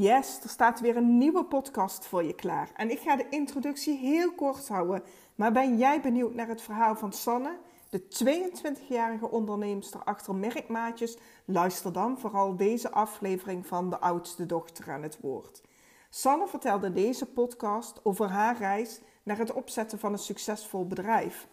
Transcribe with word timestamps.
Yes, 0.00 0.40
er 0.42 0.48
staat 0.48 0.80
weer 0.80 0.96
een 0.96 1.18
nieuwe 1.18 1.44
podcast 1.44 2.06
voor 2.06 2.24
je 2.24 2.34
klaar. 2.34 2.70
En 2.74 2.90
ik 2.90 2.98
ga 2.98 3.16
de 3.16 3.28
introductie 3.28 3.96
heel 3.96 4.32
kort 4.32 4.68
houden. 4.68 5.02
Maar 5.34 5.52
ben 5.52 5.78
jij 5.78 6.00
benieuwd 6.00 6.34
naar 6.34 6.48
het 6.48 6.62
verhaal 6.62 6.96
van 6.96 7.12
Sanne, 7.12 7.56
de 7.90 8.02
22-jarige 8.24 9.30
onderneemster 9.30 10.04
achter 10.04 10.34
Merkmaatjes? 10.34 11.16
Luister 11.44 11.92
dan 11.92 12.18
vooral 12.18 12.56
deze 12.56 12.90
aflevering 12.90 13.66
van 13.66 13.90
De 13.90 13.98
Oudste 13.98 14.46
Dochter 14.46 14.90
aan 14.90 15.02
het 15.02 15.18
woord. 15.20 15.62
Sanne 16.10 16.46
vertelde 16.46 16.92
deze 16.92 17.26
podcast 17.26 18.00
over 18.04 18.28
haar 18.28 18.58
reis 18.58 19.00
naar 19.22 19.38
het 19.38 19.52
opzetten 19.52 19.98
van 19.98 20.12
een 20.12 20.18
succesvol 20.18 20.86
bedrijf. 20.86 21.48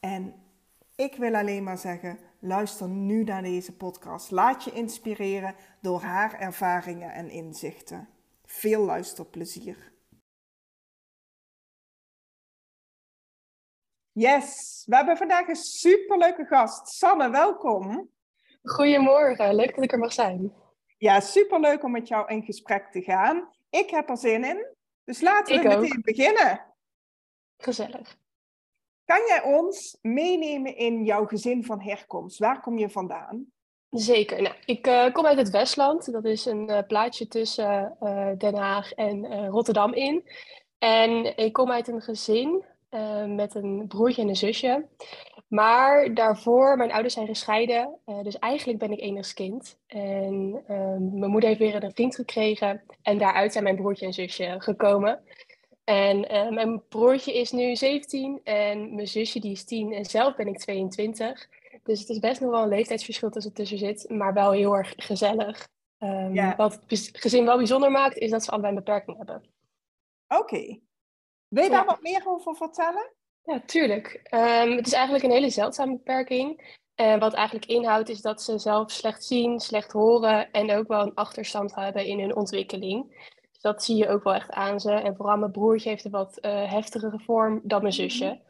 En 0.00 0.34
ik 0.96 1.16
wil 1.16 1.34
alleen 1.34 1.62
maar 1.62 1.78
zeggen: 1.78 2.18
luister 2.40 2.88
nu 2.88 3.24
naar 3.24 3.42
deze 3.42 3.76
podcast. 3.76 4.30
Laat 4.30 4.64
je 4.64 4.72
inspireren 4.72 5.54
door 5.80 6.00
haar 6.00 6.40
ervaringen 6.40 7.12
en 7.12 7.30
inzichten. 7.30 8.08
Veel 8.44 8.84
luisterplezier. 8.84 9.94
Yes, 14.12 14.82
we 14.86 14.96
hebben 14.96 15.16
vandaag 15.16 15.48
een 15.48 15.56
superleuke 15.56 16.44
gast. 16.44 16.88
Sanne, 16.88 17.30
welkom. 17.30 18.10
Goedemorgen, 18.62 19.54
leuk 19.54 19.74
dat 19.74 19.84
ik 19.84 19.92
er 19.92 19.98
mag 19.98 20.12
zijn. 20.12 20.52
Ja, 20.98 21.20
superleuk 21.20 21.82
om 21.82 21.90
met 21.90 22.08
jou 22.08 22.28
in 22.28 22.42
gesprek 22.42 22.90
te 22.90 23.02
gaan. 23.02 23.50
Ik 23.70 23.90
heb 23.90 24.08
er 24.08 24.16
zin 24.16 24.44
in, 24.44 24.66
dus 25.04 25.20
laten 25.20 25.62
we 25.62 25.68
meteen 25.68 26.00
beginnen. 26.02 26.74
Gezellig. 27.56 28.18
Kan 29.06 29.20
jij 29.26 29.42
ons 29.42 29.98
meenemen 30.02 30.76
in 30.76 31.04
jouw 31.04 31.26
gezin 31.26 31.64
van 31.64 31.80
herkomst? 31.80 32.38
Waar 32.38 32.60
kom 32.60 32.78
je 32.78 32.90
vandaan? 32.90 33.46
Zeker. 33.90 34.42
Nou, 34.42 34.54
ik 34.64 34.86
uh, 34.86 35.12
kom 35.12 35.26
uit 35.26 35.38
het 35.38 35.50
Westland. 35.50 36.12
Dat 36.12 36.24
is 36.24 36.44
een 36.44 36.70
uh, 36.70 36.78
plaatsje 36.86 37.28
tussen 37.28 37.96
uh, 38.02 38.28
Den 38.38 38.54
Haag 38.54 38.92
en 38.92 39.46
Rotterdam 39.48 39.92
in. 39.92 40.28
En 40.78 41.36
ik 41.36 41.52
kom 41.52 41.70
uit 41.70 41.88
een 41.88 42.02
gezin 42.02 42.64
met 43.26 43.54
een 43.54 43.84
broertje 43.88 44.22
en 44.22 44.28
een 44.28 44.36
zusje. 44.36 44.86
Maar 45.48 46.14
daarvoor, 46.14 46.76
mijn 46.76 46.92
ouders 46.92 47.14
zijn 47.14 47.26
gescheiden. 47.26 47.98
dus 48.22 48.38
eigenlijk 48.38 48.78
ben 48.78 48.92
ik 48.92 49.00
enigskind. 49.00 49.78
En 49.86 50.62
mijn 51.18 51.30
moeder 51.30 51.48
heeft 51.48 51.60
weer 51.60 51.84
een 51.84 51.92
vriend 51.94 52.14
gekregen. 52.14 52.82
En 53.02 53.18
daaruit 53.18 53.52
zijn 53.52 53.64
mijn 53.64 53.76
broertje 53.76 54.06
en 54.06 54.12
zusje 54.12 54.54
gekomen. 54.58 55.22
En 55.86 56.34
uh, 56.34 56.48
mijn 56.48 56.82
broertje 56.88 57.34
is 57.38 57.50
nu 57.50 57.76
17 57.76 58.40
en 58.44 58.94
mijn 58.94 59.08
zusje 59.08 59.40
die 59.40 59.52
is 59.52 59.64
10 59.64 59.92
en 59.92 60.04
zelf 60.04 60.36
ben 60.36 60.46
ik 60.46 60.58
22. 60.58 61.48
Dus 61.82 62.00
het 62.00 62.08
is 62.08 62.18
best 62.18 62.40
nog 62.40 62.50
wel 62.50 62.62
een 62.62 62.68
leeftijdsverschil 62.68 63.30
tussen 63.30 63.52
tussen 63.52 63.78
zit, 63.78 64.08
maar 64.08 64.34
wel 64.34 64.50
heel 64.50 64.76
erg 64.76 64.92
gezellig. 64.96 65.68
Um, 65.98 66.56
Wat 66.56 66.80
het 66.86 67.10
gezin 67.12 67.44
wel 67.44 67.56
bijzonder 67.56 67.90
maakt, 67.90 68.16
is 68.16 68.30
dat 68.30 68.44
ze 68.44 68.50
allebei 68.50 68.72
een 68.72 68.84
beperking 68.84 69.16
hebben. 69.16 69.42
Oké. 70.28 70.78
Wil 71.48 71.64
je 71.64 71.70
daar 71.70 71.84
wat 71.84 72.02
meer 72.02 72.22
over 72.26 72.56
vertellen? 72.56 73.12
Ja, 73.42 73.60
tuurlijk. 73.60 74.28
Um, 74.30 74.76
het 74.76 74.86
is 74.86 74.92
eigenlijk 74.92 75.24
een 75.24 75.30
hele 75.30 75.50
zeldzame 75.50 75.92
beperking. 75.92 76.78
En 76.94 77.18
wat 77.18 77.34
eigenlijk 77.34 77.66
inhoudt 77.66 78.08
is 78.08 78.20
dat 78.20 78.42
ze 78.42 78.58
zelf 78.58 78.90
slecht 78.90 79.24
zien, 79.24 79.60
slecht 79.60 79.92
horen 79.92 80.50
en 80.50 80.72
ook 80.72 80.88
wel 80.88 81.02
een 81.02 81.14
achterstand 81.14 81.74
hebben 81.74 82.06
in 82.06 82.20
hun 82.20 82.36
ontwikkeling 82.36 83.30
dat 83.60 83.84
zie 83.84 83.96
je 83.96 84.08
ook 84.08 84.24
wel 84.24 84.34
echt 84.34 84.50
aan 84.50 84.80
ze. 84.80 84.92
En 84.92 85.16
vooral 85.16 85.36
mijn 85.36 85.50
broertje 85.50 85.88
heeft 85.88 86.04
een 86.04 86.10
wat 86.10 86.38
uh, 86.40 86.70
heftigere 86.72 87.20
vorm 87.20 87.60
dan 87.62 87.80
mijn 87.80 87.92
zusje. 87.92 88.40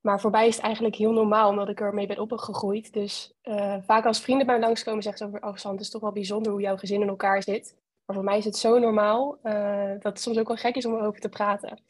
Maar 0.00 0.20
voor 0.20 0.30
mij 0.30 0.46
is 0.46 0.56
het 0.56 0.64
eigenlijk 0.64 0.94
heel 0.94 1.12
normaal, 1.12 1.48
omdat 1.48 1.68
ik 1.68 1.80
ermee 1.80 2.06
ben 2.06 2.18
opgegroeid. 2.18 2.92
Dus 2.92 3.34
uh, 3.42 3.76
vaak 3.82 4.04
als 4.04 4.20
vrienden 4.20 4.46
bij 4.46 4.58
me 4.58 4.64
langskomen, 4.64 5.02
zeggen 5.02 5.26
ze 5.26 5.34
over... 5.34 5.48
Oh, 5.48 5.56
Sant, 5.56 5.74
het 5.74 5.84
is 5.84 5.90
toch 5.90 6.00
wel 6.00 6.12
bijzonder 6.12 6.52
hoe 6.52 6.60
jouw 6.60 6.76
gezin 6.76 7.00
in 7.00 7.08
elkaar 7.08 7.42
zit. 7.42 7.76
Maar 8.04 8.16
voor 8.16 8.24
mij 8.24 8.38
is 8.38 8.44
het 8.44 8.56
zo 8.56 8.78
normaal, 8.78 9.38
uh, 9.42 9.90
dat 9.90 10.02
het 10.02 10.20
soms 10.20 10.38
ook 10.38 10.48
wel 10.48 10.56
gek 10.56 10.76
is 10.76 10.86
om 10.86 10.94
erover 10.94 11.20
te 11.20 11.28
praten. 11.28 11.80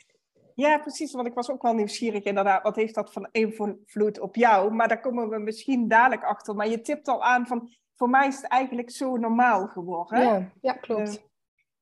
Ja, 0.55 0.79
precies. 0.79 1.13
Want 1.13 1.27
ik 1.27 1.35
was 1.35 1.51
ook 1.51 1.63
wel 1.63 1.75
nieuwsgierig 1.75 2.25
inderdaad. 2.25 2.63
Wat 2.63 2.77
heeft 2.77 2.95
dat 2.95 3.13
van 3.13 3.29
invloed 3.33 4.21
op 4.21 4.37
jou? 4.37 4.73
Maar 4.73 4.89
daar 4.89 5.01
komen 5.01 5.29
we 5.29 5.39
misschien 5.39 5.89
dadelijk 5.89 6.25
achter. 6.25 6.55
Maar 6.55 6.69
je 6.69 6.81
tipt 6.81 7.09
al 7.09 7.23
aan 7.23 7.47
van... 7.47 7.71
Voor 7.95 8.11
mij 8.11 8.27
is 8.27 8.37
het 8.37 8.51
eigenlijk 8.51 8.91
zo 8.91 9.17
normaal 9.17 9.67
geworden. 9.67 10.21
Ja, 10.21 10.53
ja 10.61 10.73
klopt. 10.73 11.25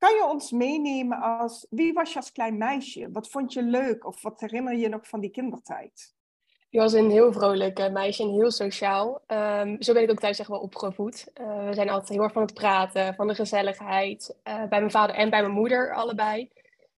Kan 0.04 0.14
je 0.14 0.26
ons 0.26 0.50
meenemen 0.50 1.20
als, 1.20 1.66
wie 1.70 1.92
was 1.92 2.12
je 2.12 2.16
als 2.16 2.32
klein 2.32 2.58
meisje? 2.58 3.08
Wat 3.12 3.28
vond 3.28 3.52
je 3.52 3.62
leuk 3.62 4.06
of 4.06 4.22
wat 4.22 4.40
herinner 4.40 4.76
je 4.76 4.88
nog 4.88 5.08
van 5.08 5.20
die 5.20 5.30
kindertijd? 5.30 6.14
Ik 6.70 6.80
was 6.80 6.92
een 6.92 7.10
heel 7.10 7.32
vrolijk 7.32 7.90
meisje 7.92 8.22
en 8.22 8.30
heel 8.30 8.50
sociaal. 8.50 9.22
Um, 9.26 9.82
zo 9.82 9.92
ben 9.92 10.02
ik 10.02 10.10
ook 10.10 10.18
thuis 10.18 10.38
echt 10.38 10.48
wel 10.48 10.60
opgevoed. 10.60 11.30
Uh, 11.40 11.66
we 11.66 11.74
zijn 11.74 11.88
altijd 11.88 12.08
heel 12.08 12.22
erg 12.22 12.32
van 12.32 12.42
het 12.42 12.54
praten, 12.54 13.14
van 13.14 13.28
de 13.28 13.34
gezelligheid. 13.34 14.36
Uh, 14.48 14.54
bij 14.54 14.78
mijn 14.78 14.90
vader 14.90 15.16
en 15.16 15.30
bij 15.30 15.40
mijn 15.40 15.52
moeder 15.52 15.94
allebei. 15.94 16.50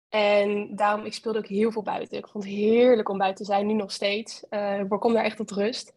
En 0.09 0.77
daarom, 0.77 1.05
ik 1.05 1.15
speelde 1.15 1.39
ook 1.39 1.47
heel 1.47 1.73
veel 1.73 1.83
buiten. 1.83 2.19
Ik 2.19 2.29
vond 2.29 2.45
het 2.45 2.53
heerlijk 2.53 3.09
om 3.09 3.19
buiten 3.19 3.45
te 3.45 3.53
zijn, 3.53 3.67
nu 3.67 3.73
nog 3.73 3.93
steeds. 3.93 4.45
Ik 4.81 4.89
kom 4.89 5.13
daar 5.13 5.25
echt 5.25 5.37
tot 5.37 5.51
rust. 5.51 5.93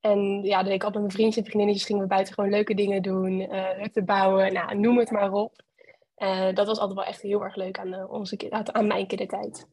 En 0.00 0.42
ja, 0.42 0.62
dan 0.62 0.72
ik 0.72 0.84
altijd 0.84 1.02
met 1.02 1.02
mijn 1.02 1.10
vriendjes 1.10 1.36
en 1.36 1.44
vriendinnetjes 1.44 1.86
gingen 1.86 2.02
we 2.02 2.08
buiten 2.08 2.34
gewoon 2.34 2.50
leuke 2.50 2.74
dingen 2.74 3.02
doen. 3.02 3.40
Uh, 3.40 3.68
hutten 3.70 4.04
bouwen, 4.04 4.52
nou, 4.52 4.78
noem 4.78 4.98
het 4.98 5.10
maar 5.10 5.32
op. 5.32 5.66
Uh, 6.18 6.54
dat 6.54 6.66
was 6.66 6.78
altijd 6.78 6.98
wel 6.98 7.06
echt 7.06 7.22
heel 7.22 7.42
erg 7.42 7.54
leuk 7.54 7.78
aan, 7.78 7.94
uh, 7.94 8.10
onze, 8.10 8.50
aan 8.72 8.86
mijn 8.86 9.06
kindertijd. 9.06 9.66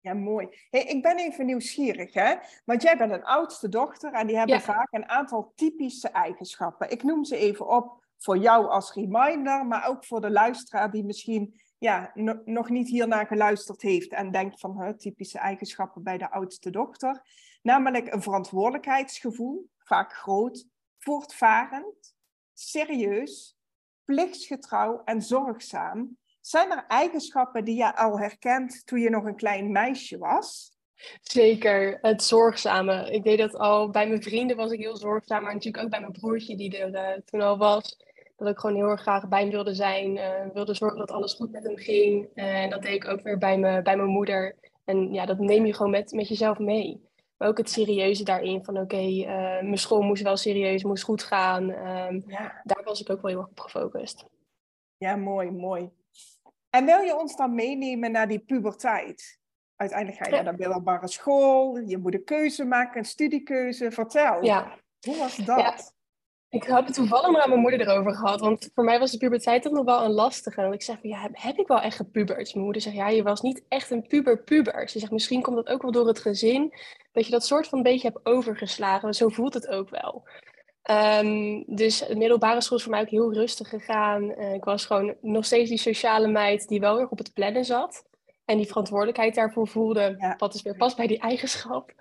Ja, 0.00 0.14
mooi. 0.14 0.48
Hey, 0.70 0.82
ik 0.82 1.02
ben 1.02 1.18
even 1.18 1.46
nieuwsgierig, 1.46 2.14
hè? 2.14 2.34
Want 2.64 2.82
jij 2.82 2.96
bent 2.96 3.12
een 3.12 3.24
oudste 3.24 3.68
dochter 3.68 4.12
en 4.12 4.26
die 4.26 4.36
hebben 4.36 4.60
vaak 4.60 4.92
een 4.92 5.08
aantal 5.08 5.52
typische 5.54 6.08
eigenschappen. 6.08 6.90
Ik 6.90 7.02
noem 7.02 7.24
ze 7.24 7.36
even 7.36 7.68
op 7.68 8.04
voor 8.16 8.38
jou 8.38 8.68
als 8.68 8.92
reminder, 8.92 9.66
maar 9.66 9.88
ook 9.88 10.04
voor 10.04 10.20
de 10.20 10.30
luisteraar 10.30 10.90
die 10.90 11.04
misschien 11.04 11.60
ja, 11.78 12.10
nog 12.44 12.68
niet 12.68 12.88
hiernaar 12.88 13.26
geluisterd 13.26 13.82
heeft 13.82 14.12
en 14.12 14.30
denkt 14.30 14.60
van 14.60 14.82
huh, 14.82 14.88
typische 14.88 15.38
eigenschappen 15.38 16.02
bij 16.02 16.18
de 16.18 16.30
oudste 16.30 16.70
dochter. 16.70 17.22
Namelijk 17.62 18.12
een 18.12 18.22
verantwoordelijkheidsgevoel, 18.22 19.70
vaak 19.78 20.12
groot, 20.12 20.66
voortvarend, 20.98 22.14
serieus, 22.52 23.59
plichtsgetrouw 24.10 25.02
en 25.04 25.22
zorgzaam. 25.22 26.16
Zijn 26.40 26.70
er 26.70 26.84
eigenschappen 26.88 27.64
die 27.64 27.76
je 27.76 27.96
al 27.96 28.18
herkent 28.18 28.86
toen 28.86 29.00
je 29.00 29.10
nog 29.10 29.24
een 29.24 29.36
klein 29.36 29.72
meisje 29.72 30.18
was? 30.18 30.72
Zeker, 31.20 31.98
het 32.00 32.22
zorgzame. 32.22 33.10
Ik 33.10 33.22
deed 33.22 33.38
dat 33.38 33.56
al 33.56 33.90
bij 33.90 34.08
mijn 34.08 34.22
vrienden 34.22 34.56
was 34.56 34.70
ik 34.70 34.80
heel 34.80 34.96
zorgzaam, 34.96 35.42
maar 35.42 35.54
natuurlijk 35.54 35.84
ook 35.84 35.90
bij 35.90 36.00
mijn 36.00 36.12
broertje 36.12 36.56
die 36.56 36.78
er 36.78 36.94
uh, 36.94 37.20
toen 37.24 37.40
al 37.40 37.58
was. 37.58 37.96
Dat 38.36 38.48
ik 38.48 38.58
gewoon 38.58 38.76
heel 38.76 38.88
erg 38.88 39.00
graag 39.00 39.28
bij 39.28 39.40
hem 39.40 39.50
wilde 39.50 39.74
zijn, 39.74 40.16
uh, 40.16 40.52
wilde 40.52 40.74
zorgen 40.74 40.98
dat 40.98 41.10
alles 41.10 41.34
goed 41.34 41.52
met 41.52 41.64
hem 41.64 41.76
ging. 41.76 42.28
Uh, 42.34 42.62
en 42.62 42.70
dat 42.70 42.82
deed 42.82 42.94
ik 42.94 43.08
ook 43.08 43.22
weer 43.22 43.38
bij, 43.38 43.58
me, 43.58 43.82
bij 43.82 43.96
mijn 43.96 44.08
moeder. 44.08 44.56
En 44.84 45.12
ja, 45.12 45.26
dat 45.26 45.38
neem 45.38 45.66
je 45.66 45.74
gewoon 45.74 45.90
met, 45.90 46.12
met 46.12 46.28
jezelf 46.28 46.58
mee. 46.58 47.09
Maar 47.40 47.48
ook 47.48 47.58
het 47.58 47.70
serieuze 47.70 48.24
daarin 48.24 48.64
van 48.64 48.74
oké, 48.74 48.94
okay, 48.94 49.20
uh, 49.20 49.62
mijn 49.62 49.78
school 49.78 50.02
moest 50.02 50.22
wel 50.22 50.36
serieus, 50.36 50.84
moest 50.84 51.02
goed 51.02 51.22
gaan. 51.22 51.70
Um, 51.70 52.24
ja. 52.26 52.60
Daar 52.64 52.84
was 52.84 53.00
ik 53.00 53.10
ook 53.10 53.22
wel 53.22 53.30
heel 53.30 53.40
erg 53.40 53.50
op 53.50 53.60
gefocust. 53.60 54.24
Ja, 54.96 55.16
mooi, 55.16 55.50
mooi. 55.50 55.90
En 56.70 56.84
wil 56.84 57.00
je 57.00 57.16
ons 57.16 57.36
dan 57.36 57.54
meenemen 57.54 58.12
naar 58.12 58.28
die 58.28 58.38
puberteit? 58.38 59.38
Uiteindelijk 59.76 60.18
ga 60.18 60.36
je 60.36 60.42
naar 60.42 60.52
de 60.52 60.58
middelbare 60.58 61.08
school, 61.08 61.76
je 61.76 61.98
moet 61.98 62.14
een 62.14 62.24
keuze 62.24 62.64
maken, 62.64 62.98
een 62.98 63.04
studiekeuze. 63.04 63.90
Vertel, 63.90 64.44
ja. 64.44 64.78
hoe 65.06 65.16
was 65.16 65.36
dat? 65.36 65.94
Ik 66.50 66.62
heb 66.62 66.86
het 66.86 66.94
toevallig 66.94 67.30
maar 67.30 67.42
aan 67.42 67.48
mijn 67.48 67.60
moeder 67.60 67.80
erover 67.80 68.14
gehad. 68.14 68.40
Want 68.40 68.70
voor 68.74 68.84
mij 68.84 68.98
was 68.98 69.10
de 69.10 69.18
puberteit 69.18 69.62
toch 69.62 69.72
nog 69.72 69.84
wel 69.84 70.04
een 70.04 70.12
lastige. 70.12 70.60
Want 70.60 70.74
ik 70.74 70.82
zeg 70.82 71.00
van, 71.00 71.10
ja, 71.10 71.28
heb, 71.32 71.58
ik 71.58 71.66
wel 71.66 71.80
echt 71.80 71.96
gepubert? 71.96 72.54
Mijn 72.54 72.64
moeder 72.64 72.82
zegt, 72.82 72.96
ja, 72.96 73.08
je 73.08 73.22
was 73.22 73.40
niet 73.40 73.62
echt 73.68 73.90
een 73.90 74.06
puber-puber. 74.06 74.88
Ze 74.88 74.98
zegt, 74.98 75.12
misschien 75.12 75.42
komt 75.42 75.56
dat 75.56 75.68
ook 75.68 75.82
wel 75.82 75.92
door 75.92 76.06
het 76.06 76.18
gezin. 76.18 76.74
Dat 77.12 77.24
je 77.24 77.30
dat 77.30 77.46
soort 77.46 77.68
van 77.68 77.78
een 77.78 77.84
beetje 77.84 78.08
hebt 78.08 78.26
overgeslagen. 78.26 79.14
Zo 79.14 79.28
voelt 79.28 79.54
het 79.54 79.68
ook 79.68 79.90
wel. 79.90 80.28
Um, 80.90 81.64
dus 81.66 81.98
de 81.98 82.16
middelbare 82.16 82.60
school 82.60 82.76
is 82.76 82.82
voor 82.82 82.92
mij 82.92 83.00
ook 83.00 83.08
heel 83.08 83.32
rustig 83.32 83.68
gegaan. 83.68 84.22
Uh, 84.22 84.54
ik 84.54 84.64
was 84.64 84.86
gewoon 84.86 85.14
nog 85.20 85.44
steeds 85.44 85.68
die 85.68 85.78
sociale 85.78 86.28
meid 86.28 86.68
die 86.68 86.80
wel 86.80 87.00
erg 87.00 87.10
op 87.10 87.18
het 87.18 87.32
plannen 87.32 87.64
zat. 87.64 88.04
En 88.44 88.56
die 88.56 88.66
verantwoordelijkheid 88.66 89.34
daarvoor 89.34 89.68
voelde. 89.68 90.16
Ja. 90.18 90.34
Wat 90.38 90.54
is 90.54 90.62
weer 90.62 90.76
pas 90.76 90.94
bij 90.94 91.06
die 91.06 91.18
eigenschap. 91.18 91.92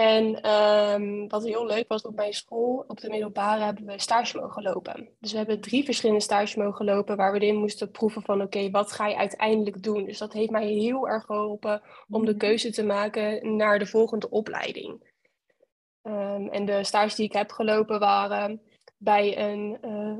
En 0.00 0.50
um, 0.50 1.28
wat 1.28 1.44
heel 1.44 1.66
leuk 1.66 1.88
was 1.88 2.02
op 2.02 2.14
mijn 2.14 2.32
school, 2.32 2.84
op 2.86 3.00
de 3.00 3.08
middelbare, 3.08 3.64
hebben 3.64 3.84
we 3.84 3.98
stage 3.98 4.38
mogen 4.38 4.62
lopen. 4.62 5.08
Dus 5.18 5.32
we 5.32 5.38
hebben 5.38 5.60
drie 5.60 5.84
verschillende 5.84 6.22
stages 6.22 6.54
mogen 6.54 6.84
lopen 6.84 7.16
waar 7.16 7.32
we 7.32 7.46
in 7.46 7.56
moesten 7.56 7.90
proeven 7.90 8.22
van 8.22 8.42
oké, 8.42 8.70
wat 8.70 8.92
ga 8.92 9.06
je 9.06 9.16
uiteindelijk 9.16 9.82
doen? 9.82 10.04
Dus 10.04 10.18
dat 10.18 10.32
heeft 10.32 10.50
mij 10.50 10.66
heel 10.66 11.08
erg 11.08 11.24
geholpen 11.24 11.82
om 12.08 12.24
de 12.24 12.30
mhm. 12.30 12.40
keuze 12.40 12.70
te 12.70 12.84
maken 12.84 13.56
naar 13.56 13.78
de 13.78 13.86
volgende 13.86 14.30
opleiding. 14.30 15.08
Um, 16.02 16.48
en 16.48 16.64
de 16.64 16.84
stages 16.84 17.14
die 17.14 17.26
ik 17.26 17.32
heb 17.32 17.50
gelopen 17.50 17.98
waren 17.98 18.60
bij 18.96 19.38
een 19.38 19.78
uh, 19.84 20.18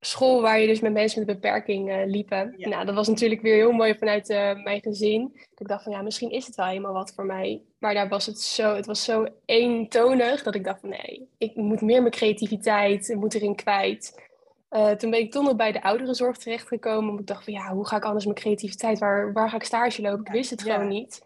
school 0.00 0.40
waar 0.40 0.60
je 0.60 0.66
dus 0.66 0.80
met 0.80 0.92
mensen 0.92 1.20
met 1.20 1.28
een 1.28 1.34
beperking 1.34 1.90
uh, 1.90 2.06
liepen. 2.06 2.54
Nou, 2.56 2.84
dat 2.84 2.94
was 2.94 3.08
natuurlijk 3.08 3.40
weer 3.40 3.56
heel 3.56 3.72
mooi 3.72 3.94
vanuit 3.94 4.30
uh, 4.30 4.62
mijn 4.62 4.82
gezin. 4.82 5.40
Ik 5.54 5.68
dacht 5.68 5.82
van 5.82 5.92
ja, 5.92 6.02
misschien 6.02 6.30
is 6.30 6.46
het 6.46 6.54
wel 6.54 6.66
helemaal 6.66 6.92
wat 6.92 7.12
voor 7.14 7.26
mij. 7.26 7.62
Maar 7.84 7.94
daar 7.94 8.08
was 8.08 8.26
het 8.26 8.40
zo, 8.40 8.74
het 8.74 8.86
was 8.86 9.04
zo 9.04 9.26
eentonig 9.44 10.42
dat 10.42 10.54
ik 10.54 10.64
dacht 10.64 10.80
van 10.80 10.88
nee, 10.88 11.28
ik 11.38 11.56
moet 11.56 11.80
meer 11.80 12.00
mijn 12.00 12.12
creativiteit, 12.12 13.08
ik 13.08 13.16
moet 13.16 13.34
erin 13.34 13.54
kwijt. 13.54 14.28
Uh, 14.70 14.90
toen 14.90 15.10
ben 15.10 15.20
ik 15.20 15.32
toch 15.32 15.44
nog 15.44 15.56
bij 15.56 15.72
de 15.72 15.82
ouderenzorg 15.82 16.36
terechtgekomen. 16.36 17.10
Omdat 17.10 17.20
ik 17.20 17.26
dacht 17.26 17.44
van 17.44 17.52
ja, 17.52 17.72
hoe 17.72 17.86
ga 17.86 17.96
ik 17.96 18.04
anders 18.04 18.24
mijn 18.24 18.36
creativiteit, 18.36 18.98
waar, 18.98 19.32
waar 19.32 19.50
ga 19.50 19.56
ik 19.56 19.64
stage 19.64 20.02
lopen? 20.02 20.24
Ik 20.24 20.32
wist 20.32 20.50
het 20.50 20.62
gewoon 20.62 20.88
niet. 20.88 21.22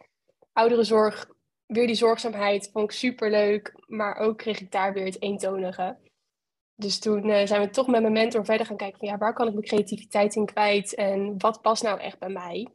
Ouderenzorg, 0.53 1.29
weer 1.67 1.87
die 1.87 1.97
zorgzaamheid, 1.97 2.71
vond 2.73 2.85
ik 2.85 2.97
super 2.97 3.31
leuk. 3.31 3.75
Maar 3.87 4.17
ook 4.17 4.39
kreeg 4.39 4.61
ik 4.61 4.73
daar 4.73 4.93
weer 4.93 5.05
het 5.05 5.23
eentonige. 5.23 5.97
Dus 6.75 6.99
toen 6.99 7.29
uh, 7.29 7.47
zijn 7.47 7.61
we 7.61 7.71
toch 7.71 7.87
met 7.87 8.01
mijn 8.01 8.13
mentor 8.13 8.45
verder 8.45 8.67
gaan 8.67 8.77
kijken 8.77 8.99
van 8.99 9.09
ja, 9.09 9.19
waar 9.19 9.35
kan 9.35 9.47
ik 9.47 9.53
mijn 9.53 9.67
creativiteit 9.67 10.35
in 10.35 10.47
kwijt 10.47 10.95
en 10.95 11.35
wat 11.39 11.63
past 11.63 11.83
nou 11.83 12.01
echt 12.01 12.19
bij 12.19 12.29
mij? 12.29 12.69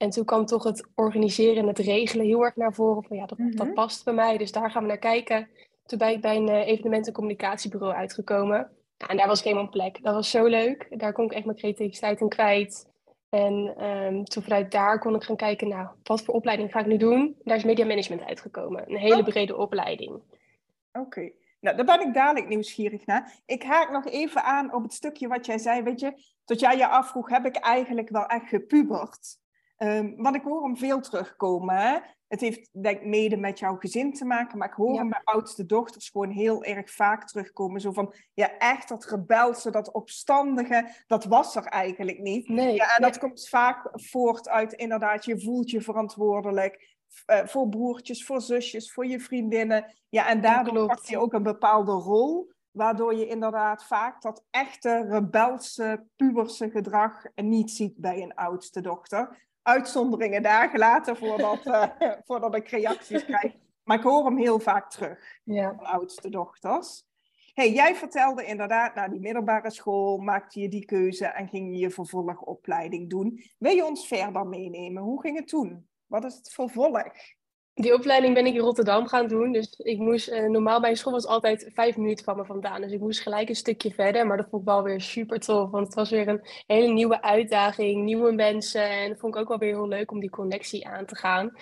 En 0.00 0.10
toen 0.10 0.24
kwam 0.24 0.46
toch 0.46 0.64
het 0.64 0.88
organiseren 0.94 1.56
en 1.56 1.66
het 1.66 1.78
regelen 1.78 2.26
heel 2.26 2.44
erg 2.44 2.56
naar 2.56 2.74
voren 2.74 3.04
van 3.04 3.16
ja, 3.16 3.26
dat, 3.26 3.38
dat 3.38 3.66
mhm. 3.66 3.74
past 3.74 4.04
bij 4.04 4.14
mij, 4.14 4.38
dus 4.38 4.52
daar 4.52 4.70
gaan 4.70 4.82
we 4.82 4.88
naar 4.88 4.98
kijken. 4.98 5.48
Toen 5.86 5.98
ben 5.98 6.10
ik 6.10 6.20
bij 6.20 6.36
een 6.36 6.48
uh, 6.48 6.66
evenement- 6.66 7.06
en 7.06 7.12
communicatiebureau 7.12 7.94
uitgekomen. 7.94 8.70
en 9.08 9.16
daar 9.16 9.26
was 9.26 9.38
ik 9.38 9.44
helemaal 9.44 9.68
plek. 9.68 10.02
Dat 10.02 10.14
was 10.14 10.30
zo 10.30 10.44
leuk. 10.46 10.86
Daar 10.98 11.12
kon 11.12 11.24
ik 11.24 11.32
echt 11.32 11.44
mijn 11.44 11.56
creativiteit 11.56 12.20
in 12.20 12.28
kwijt. 12.28 12.88
En 13.28 13.84
um, 13.86 14.24
toen 14.24 14.42
vanuit 14.42 14.70
daar 14.70 14.98
kon 14.98 15.14
ik 15.14 15.24
gaan 15.24 15.36
kijken, 15.36 15.68
nou, 15.68 15.88
wat 16.02 16.22
voor 16.22 16.34
opleiding 16.34 16.72
ga 16.72 16.80
ik 16.80 16.86
nu 16.86 16.96
doen? 16.96 17.36
Daar 17.44 17.56
is 17.56 17.64
media 17.64 17.86
management 17.86 18.22
uitgekomen. 18.24 18.90
Een 18.90 18.96
hele 18.96 19.20
oh. 19.20 19.24
brede 19.24 19.56
opleiding. 19.56 20.20
Oké. 20.92 21.30
Nou, 21.60 21.76
daar 21.76 21.86
ben 21.86 22.06
ik 22.06 22.14
dadelijk 22.14 22.48
nieuwsgierig 22.48 23.06
naar. 23.06 23.34
Ik 23.46 23.62
haak 23.62 23.90
nog 23.90 24.06
even 24.06 24.42
aan 24.42 24.74
op 24.74 24.82
het 24.82 24.92
stukje 24.92 25.28
wat 25.28 25.46
jij 25.46 25.58
zei. 25.58 25.82
Weet 25.82 26.00
je, 26.00 26.12
tot 26.44 26.60
jij 26.60 26.76
je 26.76 26.88
afvroeg, 26.88 27.28
heb 27.28 27.44
ik 27.46 27.56
eigenlijk 27.56 28.08
wel 28.08 28.26
echt 28.26 28.48
gepubert? 28.48 29.38
Um, 29.82 30.14
want 30.16 30.36
ik 30.36 30.42
hoor 30.42 30.62
hem 30.62 30.76
veel 30.76 31.00
terugkomen. 31.00 31.76
Hè? 31.76 31.98
Het 32.28 32.40
heeft 32.40 32.82
denk 32.82 33.00
ik 33.00 33.06
mede 33.06 33.36
met 33.36 33.58
jouw 33.58 33.76
gezin 33.76 34.12
te 34.12 34.24
maken, 34.24 34.58
maar 34.58 34.68
ik 34.68 34.74
hoor 34.74 34.96
hem 34.96 35.08
bij 35.08 35.20
oudste 35.24 35.66
dochters 35.66 36.08
gewoon 36.08 36.30
heel 36.30 36.64
erg 36.64 36.90
vaak 36.90 37.26
terugkomen. 37.26 37.80
Zo 37.80 37.92
van, 37.92 38.14
ja 38.34 38.58
echt 38.58 38.88
dat 38.88 39.04
rebelse, 39.04 39.70
dat 39.70 39.92
opstandige, 39.92 40.88
dat 41.06 41.24
was 41.24 41.56
er 41.56 41.64
eigenlijk 41.64 42.18
niet. 42.18 42.48
Nee, 42.48 42.74
ja, 42.74 42.96
en 42.96 43.02
dat 43.02 43.18
komt 43.18 43.48
vaak 43.48 43.88
voort 43.92 44.48
uit 44.48 44.72
inderdaad, 44.72 45.24
je 45.24 45.40
voelt 45.40 45.70
je 45.70 45.80
verantwoordelijk. 45.80 46.98
Uh, 47.26 47.44
voor 47.44 47.68
broertjes, 47.68 48.24
voor 48.24 48.40
zusjes, 48.40 48.92
voor 48.92 49.06
je 49.06 49.20
vriendinnen. 49.20 49.94
Ja, 50.08 50.28
en 50.28 50.40
daardoor 50.40 50.86
pak 50.86 51.04
je 51.04 51.18
ook 51.18 51.32
een 51.32 51.42
bepaalde 51.42 51.92
rol, 51.92 52.52
waardoor 52.70 53.14
je 53.14 53.26
inderdaad 53.26 53.84
vaak 53.84 54.22
dat 54.22 54.44
echte 54.50 55.06
rebelse, 55.08 56.06
puberse 56.16 56.70
gedrag 56.70 57.24
niet 57.34 57.70
ziet 57.70 57.96
bij 57.96 58.22
een 58.22 58.34
oudste 58.34 58.80
dochter 58.80 59.48
uitzonderingen 59.62 60.42
daar 60.42 60.68
gelaten 60.68 61.16
voordat, 61.16 61.66
uh, 61.66 61.86
voordat 62.26 62.54
ik 62.56 62.68
reacties 62.68 63.24
krijg. 63.24 63.54
Maar 63.84 63.96
ik 63.96 64.04
hoor 64.04 64.24
hem 64.24 64.36
heel 64.36 64.58
vaak 64.58 64.90
terug 64.90 65.40
ja. 65.44 65.74
van 65.76 65.86
oudste 65.86 66.30
dochters. 66.30 67.08
Hey, 67.52 67.72
jij 67.72 67.94
vertelde 67.94 68.44
inderdaad, 68.44 68.94
na 68.94 69.08
die 69.08 69.20
middelbare 69.20 69.70
school 69.70 70.18
maakte 70.18 70.60
je 70.60 70.68
die 70.68 70.84
keuze 70.84 71.26
en 71.26 71.48
ging 71.48 71.72
je 71.72 71.78
je 71.78 71.90
vervolgopleiding 71.90 73.10
doen. 73.10 73.42
Wil 73.58 73.74
je 73.74 73.84
ons 73.84 74.06
verder 74.06 74.46
meenemen? 74.46 75.02
Hoe 75.02 75.20
ging 75.20 75.36
het 75.36 75.48
toen? 75.48 75.88
Wat 76.06 76.24
is 76.24 76.34
het 76.34 76.52
vervolg? 76.52 77.12
Die 77.80 77.94
opleiding 77.94 78.34
ben 78.34 78.46
ik 78.46 78.54
in 78.54 78.60
Rotterdam 78.60 79.06
gaan 79.06 79.28
doen. 79.28 79.52
Dus 79.52 79.74
ik 79.78 79.98
moest, 79.98 80.28
uh, 80.28 80.48
normaal 80.48 80.80
bij 80.80 80.94
school 80.94 81.12
was 81.12 81.26
altijd 81.26 81.70
vijf 81.74 81.96
minuten 81.96 82.24
van 82.24 82.36
me 82.36 82.44
vandaan. 82.44 82.80
Dus 82.80 82.92
ik 82.92 83.00
moest 83.00 83.20
gelijk 83.20 83.48
een 83.48 83.54
stukje 83.54 83.90
verder. 83.90 84.26
Maar 84.26 84.36
dat 84.36 84.46
vond 84.50 84.62
ik 84.62 84.68
wel 84.68 84.82
weer 84.82 85.00
super 85.00 85.40
tof. 85.40 85.70
Want 85.70 85.86
het 85.86 85.94
was 85.94 86.10
weer 86.10 86.28
een 86.28 86.40
hele 86.66 86.92
nieuwe 86.92 87.22
uitdaging, 87.22 88.04
nieuwe 88.04 88.32
mensen. 88.32 88.90
En 88.90 89.08
dat 89.08 89.18
vond 89.18 89.34
ik 89.34 89.40
ook 89.40 89.48
wel 89.48 89.58
weer 89.58 89.74
heel 89.74 89.88
leuk 89.88 90.10
om 90.10 90.20
die 90.20 90.30
connectie 90.30 90.86
aan 90.86 91.06
te 91.06 91.16
gaan. 91.16 91.56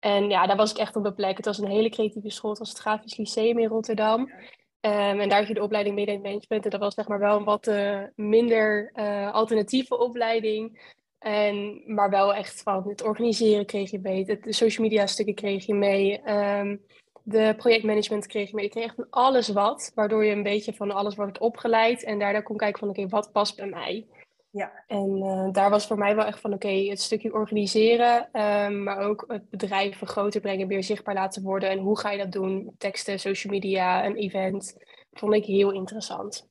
En 0.00 0.28
ja, 0.28 0.46
daar 0.46 0.56
was 0.56 0.70
ik 0.70 0.78
echt 0.78 0.96
op 0.96 1.02
mijn 1.02 1.14
plek. 1.14 1.36
Het 1.36 1.46
was 1.46 1.58
een 1.58 1.68
hele 1.68 1.88
creatieve 1.88 2.30
school. 2.30 2.50
Het 2.50 2.58
was 2.58 2.68
het 2.68 2.78
Grafisch 2.78 3.16
Lyceum 3.16 3.58
in 3.58 3.68
Rotterdam. 3.68 4.20
Um, 4.20 5.20
en 5.20 5.28
daar 5.28 5.38
heb 5.38 5.48
je 5.48 5.54
de 5.54 5.62
opleiding 5.62 5.94
Media 5.94 6.18
Management. 6.18 6.64
En 6.64 6.70
dat 6.70 6.80
was 6.80 6.94
zeg 6.94 7.08
maar 7.08 7.18
wel 7.18 7.36
een 7.36 7.44
wat 7.44 7.66
uh, 7.66 7.98
minder 8.14 8.92
uh, 8.94 9.32
alternatieve 9.32 9.98
opleiding. 9.98 10.80
En, 11.22 11.82
maar 11.86 12.10
wel 12.10 12.34
echt 12.34 12.62
van 12.62 12.88
het 12.88 13.02
organiseren 13.02 13.66
kreeg 13.66 13.90
je 13.90 13.98
mee, 13.98 14.24
de 14.24 14.52
social 14.52 14.86
media 14.86 15.06
stukken 15.06 15.34
kreeg 15.34 15.66
je 15.66 15.74
mee, 15.74 16.30
um, 16.30 16.84
de 17.22 17.54
projectmanagement 17.56 18.26
kreeg 18.26 18.48
je 18.48 18.54
mee. 18.54 18.64
Je 18.64 18.70
kreeg 18.70 18.84
echt 18.84 18.94
van 18.94 19.10
alles 19.10 19.48
wat, 19.48 19.92
waardoor 19.94 20.24
je 20.24 20.32
een 20.32 20.42
beetje 20.42 20.74
van 20.74 20.90
alles 20.90 21.14
wordt 21.14 21.38
opgeleid 21.38 22.04
en 22.04 22.18
daardoor 22.18 22.42
kon 22.42 22.56
kijken 22.56 22.78
van 22.78 22.88
oké, 22.88 23.08
wat 23.08 23.32
past 23.32 23.56
bij 23.56 23.66
mij? 23.66 24.06
Ja. 24.50 24.84
En 24.86 25.16
uh, 25.16 25.52
daar 25.52 25.70
was 25.70 25.86
voor 25.86 25.98
mij 25.98 26.14
wel 26.14 26.24
echt 26.24 26.40
van 26.40 26.52
oké, 26.52 26.68
het 26.68 27.00
stukje 27.00 27.32
organiseren, 27.32 28.40
um, 28.40 28.82
maar 28.82 28.98
ook 28.98 29.24
het 29.28 29.50
bedrijf 29.50 30.00
groter 30.00 30.40
brengen, 30.40 30.66
meer 30.66 30.84
zichtbaar 30.84 31.14
laten 31.14 31.42
worden. 31.42 31.70
En 31.70 31.78
hoe 31.78 31.98
ga 31.98 32.10
je 32.10 32.18
dat 32.18 32.32
doen? 32.32 32.74
Teksten, 32.78 33.18
social 33.18 33.52
media, 33.52 34.04
een 34.04 34.16
event. 34.16 34.76
Vond 35.12 35.34
ik 35.34 35.44
heel 35.44 35.72
interessant. 35.72 36.48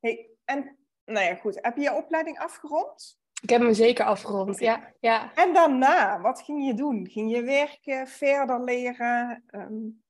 Hey, 0.00 0.30
en 0.44 0.76
nou 1.04 1.26
ja, 1.26 1.34
goed. 1.34 1.58
Heb 1.60 1.76
je 1.76 1.82
je 1.82 1.94
opleiding 1.94 2.38
afgerond? 2.38 3.20
Ik 3.42 3.50
heb 3.50 3.60
hem 3.60 3.74
zeker 3.74 4.04
afgerond, 4.04 4.58
ja. 4.58 4.92
ja. 5.00 5.32
En 5.34 5.52
daarna, 5.52 6.20
wat 6.20 6.42
ging 6.42 6.66
je 6.66 6.74
doen? 6.74 7.08
Ging 7.10 7.30
je 7.30 7.42
werken, 7.42 8.06
verder 8.06 8.64
leren? 8.64 9.44
Um... 9.50 10.02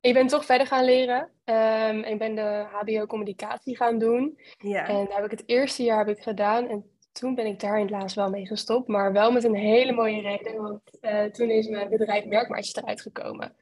Ik 0.00 0.14
ben 0.14 0.26
toch 0.26 0.44
verder 0.44 0.66
gaan 0.66 0.84
leren. 0.84 1.30
Um, 1.44 2.02
ik 2.02 2.18
ben 2.18 2.34
de 2.34 2.66
HBO-communicatie 2.70 3.76
gaan 3.76 3.98
doen. 3.98 4.38
Ja. 4.58 4.86
En 4.86 5.04
daar 5.04 5.16
heb 5.16 5.24
ik 5.24 5.38
het 5.38 5.42
eerste 5.46 5.82
jaar 5.82 6.06
heb 6.06 6.16
ik 6.16 6.22
gedaan. 6.22 6.68
En 6.68 6.84
toen 7.12 7.34
ben 7.34 7.46
ik 7.46 7.60
daar 7.60 7.76
helaas 7.76 8.14
wel 8.14 8.30
mee 8.30 8.46
gestopt. 8.46 8.88
Maar 8.88 9.12
wel 9.12 9.32
met 9.32 9.44
een 9.44 9.54
hele 9.54 9.92
mooie 9.92 10.20
reden. 10.20 10.62
Want 10.62 10.80
uh, 11.00 11.24
toen 11.24 11.50
is 11.50 11.68
mijn 11.68 11.88
bedrijf 11.88 12.24
Merkmaatjes 12.24 12.74
eruit 12.74 13.00
gekomen. 13.00 13.54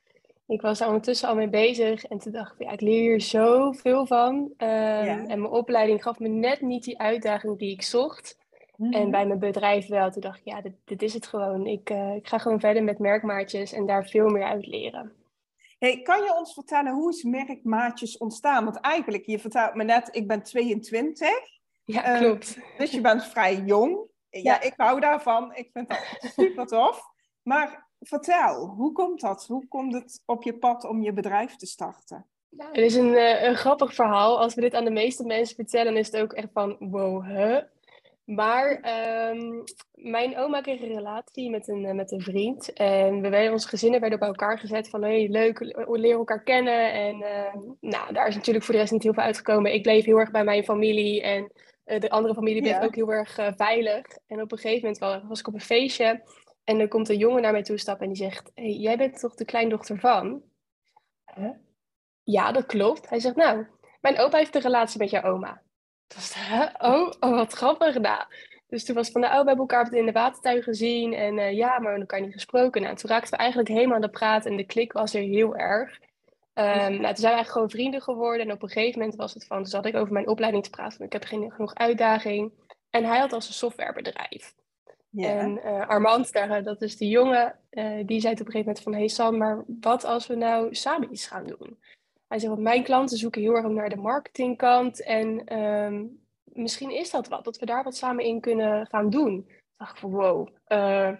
Ik 0.47 0.61
was 0.61 0.79
daar 0.79 0.89
ondertussen 0.89 1.29
al 1.29 1.35
mee 1.35 1.49
bezig. 1.49 2.05
En 2.05 2.19
toen 2.19 2.33
dacht 2.33 2.53
ik, 2.53 2.67
ja, 2.67 2.73
ik 2.73 2.81
leer 2.81 3.01
hier 3.01 3.21
zoveel 3.21 4.07
van. 4.07 4.35
Um, 4.35 4.69
ja. 4.69 5.27
En 5.27 5.41
mijn 5.41 5.53
opleiding 5.53 6.03
gaf 6.03 6.19
me 6.19 6.29
net 6.29 6.61
niet 6.61 6.85
die 6.85 6.99
uitdaging 6.99 7.59
die 7.59 7.73
ik 7.73 7.83
zocht. 7.83 8.39
En 8.81 9.01
mhm. 9.01 9.11
bij 9.11 9.27
mijn 9.27 9.39
bedrijf 9.39 9.87
wel. 9.87 10.11
Toen 10.11 10.21
dacht 10.21 10.39
ik, 10.39 10.45
ja, 10.45 10.61
dit, 10.61 10.73
dit 10.85 11.03
is 11.03 11.15
het 11.15 11.27
gewoon. 11.27 11.67
Ik, 11.67 11.91
uh, 11.91 12.15
ik 12.15 12.29
ga 12.29 12.39
gewoon 12.39 12.61
verder 12.61 12.83
met 12.83 12.99
merkmaatjes 12.99 13.73
en 13.73 13.87
daar 13.87 14.07
veel 14.07 14.29
meer 14.29 14.45
uit 14.45 14.67
leren. 14.67 15.13
Hey, 15.79 16.03
kan 16.03 16.23
je 16.23 16.37
ons 16.39 16.55
vertellen 16.55 16.93
hoe 16.93 17.11
is 17.11 17.23
merkmaatjes 17.23 18.19
ontstaan? 18.19 18.65
Want 18.65 18.81
eigenlijk, 18.81 19.27
je 19.27 19.39
vertelt 19.39 19.75
me 19.75 19.85
net, 19.85 20.09
ik 20.13 20.27
ben 20.27 20.43
22. 20.43 21.29
Ja, 21.85 22.15
uh, 22.15 22.21
klopt. 22.21 22.59
Dus 22.79 22.91
je 22.91 23.01
bent 23.01 23.25
vrij 23.25 23.57
jong. 23.57 24.09
Ja, 24.31 24.41
ja, 24.41 24.61
ik 24.61 24.73
hou 24.77 25.01
daarvan. 25.01 25.55
Ik 25.55 25.71
vind 25.73 25.89
dat 25.89 26.19
super 26.37 26.67
tof. 26.67 27.03
Maar 27.43 27.89
vertel, 28.01 28.67
hoe 28.67 28.93
komt 28.93 29.21
dat? 29.21 29.47
Hoe 29.47 29.69
komt 29.69 29.95
het 29.95 30.23
op 30.27 30.43
je 30.43 30.59
pad 30.59 30.85
om 30.85 31.03
je 31.03 31.13
bedrijf 31.13 31.57
te 31.57 31.67
starten? 31.67 32.27
het 32.57 32.77
is 32.77 32.95
een, 32.95 33.13
uh, 33.13 33.43
een 33.43 33.57
grappig 33.57 33.95
verhaal. 33.95 34.41
Als 34.41 34.55
we 34.55 34.61
dit 34.61 34.75
aan 34.75 34.85
de 34.85 34.91
meeste 34.91 35.25
mensen 35.25 35.55
vertellen, 35.55 35.97
is 35.97 36.07
het 36.07 36.17
ook 36.17 36.33
echt 36.33 36.49
van, 36.53 36.77
wow, 36.79 37.25
huh? 37.27 37.59
Maar 38.25 38.71
um, 39.31 39.65
mijn 39.93 40.39
oma 40.39 40.61
kreeg 40.61 40.81
een 40.81 40.95
relatie 40.95 41.51
met 41.51 41.69
een, 41.69 41.85
eh, 41.85 41.95
met 41.95 42.13
een 42.13 42.21
vriend. 42.21 42.73
En 42.73 43.21
we 43.21 43.29
werden, 43.29 43.53
onze 43.53 43.69
gezinnen 43.69 44.01
werden 44.01 44.19
bij 44.19 44.29
elkaar 44.29 44.59
gezet 44.59 44.89
van 44.89 45.03
hey, 45.03 45.29
leuk, 45.29 45.59
we 45.59 45.99
leren 45.99 46.19
elkaar 46.19 46.43
kennen. 46.43 46.93
En 46.93 47.17
uh, 47.23 47.55
nou, 47.81 48.13
daar 48.13 48.29
is 48.29 48.35
natuurlijk 48.35 48.65
voor 48.65 48.75
de 48.75 48.81
rest 48.81 48.93
niet 48.93 49.03
heel 49.03 49.15
veel 49.15 49.23
uitgekomen. 49.23 49.75
Ik 49.75 49.83
bleef 49.83 50.05
heel 50.05 50.19
erg 50.19 50.31
bij 50.31 50.45
mijn 50.45 50.65
familie 50.65 51.23
en 51.23 51.53
uh, 51.87 52.01
de 52.01 52.11
andere 52.11 52.35
familie 52.35 52.63
bleef 52.63 52.81
ook 52.81 52.95
heel 52.95 53.13
erg 53.13 53.39
uh, 53.39 53.49
veilig. 53.57 54.07
En 54.27 54.43
op 54.43 54.53
een 54.53 54.59
gegeven 54.59 54.95
moment 54.99 55.29
was 55.29 55.41
ik 55.41 55.49
op 55.49 55.55
een 55.55 55.61
feestje 55.61 56.23
en 56.65 56.81
er 56.81 56.89
komt 56.89 57.09
een 57.09 57.19
jongen 57.19 57.43
naar 57.43 57.53
mij 57.53 57.63
toe 57.63 57.79
stappen 57.79 58.07
en 58.07 58.13
die 58.13 58.23
zegt: 58.23 58.51
hey, 58.55 58.73
Jij 58.73 58.97
bent 58.97 59.21
toch 59.21 59.35
de 59.35 59.45
kleindochter 59.45 59.99
van? 59.99 60.43
Huh? 61.35 61.51
Ja, 62.23 62.53
dat 62.53 62.67
klopt. 62.67 63.09
Hij 63.09 63.21
zegt: 63.21 63.37
Nou, 63.37 63.67
mijn 64.01 64.19
opa 64.19 64.37
heeft 64.37 64.55
een 64.55 64.61
relatie 64.61 64.99
met 64.99 65.11
jouw 65.11 65.23
oma. 65.23 65.63
Was, 66.15 66.35
oh, 66.79 67.11
oh, 67.21 67.37
wat 67.37 67.53
grappig. 67.53 67.99
Nou, 67.99 68.25
dus 68.69 68.85
toen 68.85 68.95
was 68.95 69.11
van, 69.11 69.21
nou, 69.21 69.31
we 69.31 69.37
hebben 69.37 69.57
elkaar 69.57 69.93
in 69.93 70.07
de 70.07 70.13
watertuin 70.13 70.63
gezien. 70.63 71.13
En 71.15 71.39
uh, 71.39 71.53
ja, 71.53 71.69
maar 71.69 71.79
we 71.79 71.89
hebben 71.89 72.01
elkaar 72.01 72.21
niet 72.21 72.33
gesproken. 72.33 72.83
Nou, 72.83 72.97
toen 72.97 73.11
raakten 73.11 73.31
we 73.31 73.37
eigenlijk 73.37 73.69
helemaal 73.69 73.95
aan 73.95 74.01
de 74.01 74.09
praat. 74.09 74.47
En 74.47 74.57
de 74.57 74.67
klik 74.67 74.93
was 74.93 75.15
er 75.15 75.23
heel 75.23 75.57
erg. 75.57 75.99
Um, 76.55 76.65
nou, 76.65 76.87
toen 76.87 77.01
zijn 77.01 77.15
we 77.15 77.27
eigenlijk 77.27 77.51
gewoon 77.51 77.71
vrienden 77.71 78.03
geworden. 78.03 78.47
En 78.47 78.53
op 78.53 78.63
een 78.63 78.69
gegeven 78.69 78.99
moment 78.99 79.19
was 79.19 79.35
het 79.35 79.47
van, 79.47 79.57
toen 79.57 79.67
zat 79.67 79.87
ik 79.87 79.97
over 79.97 80.13
mijn 80.13 80.29
opleiding 80.29 80.65
te 80.65 80.71
praten. 80.71 81.05
Ik 81.05 81.13
heb 81.13 81.25
geen 81.25 81.53
genoeg 81.53 81.75
uitdaging. 81.75 82.53
En 82.91 83.05
hij 83.05 83.19
had 83.19 83.33
als 83.33 83.49
een 83.49 83.55
softwarebedrijf. 83.55 84.55
Yeah. 85.11 85.39
En 85.39 85.61
uh, 85.65 85.89
Armand, 85.89 86.33
daar, 86.33 86.63
dat 86.63 86.83
is 86.83 86.97
die 86.97 87.09
jongen, 87.09 87.59
uh, 87.71 88.07
die 88.07 88.21
zei 88.21 88.33
op 88.33 88.39
een 88.39 88.47
gegeven 88.47 88.59
moment 88.59 88.81
van... 88.81 88.95
Hey 88.95 89.09
Sam, 89.09 89.37
maar 89.37 89.65
wat 89.81 90.05
als 90.05 90.27
we 90.27 90.35
nou 90.35 90.75
samen 90.75 91.13
iets 91.13 91.27
gaan 91.27 91.47
doen? 91.47 91.79
Hij 92.31 92.39
zegt, 92.39 92.53
want 92.53 92.65
mijn 92.65 92.83
klanten 92.83 93.19
zoeken 93.19 93.41
heel 93.41 93.55
erg 93.55 93.67
naar 93.67 93.89
de 93.89 93.97
marketingkant. 93.97 95.03
En 95.03 95.59
um, 95.59 96.21
misschien 96.45 96.91
is 96.91 97.11
dat 97.11 97.29
wat, 97.29 97.45
dat 97.45 97.59
we 97.59 97.67
daar 97.67 97.85
wat 97.85 97.97
samen 97.97 98.25
in 98.25 98.41
kunnen 98.41 98.87
gaan 98.87 99.11
doen. 99.11 99.45
Toen 99.47 99.77
dacht 99.77 99.93
ik 99.93 99.99
van, 99.99 100.11
wow, 100.11 100.49
uh, 100.69 101.11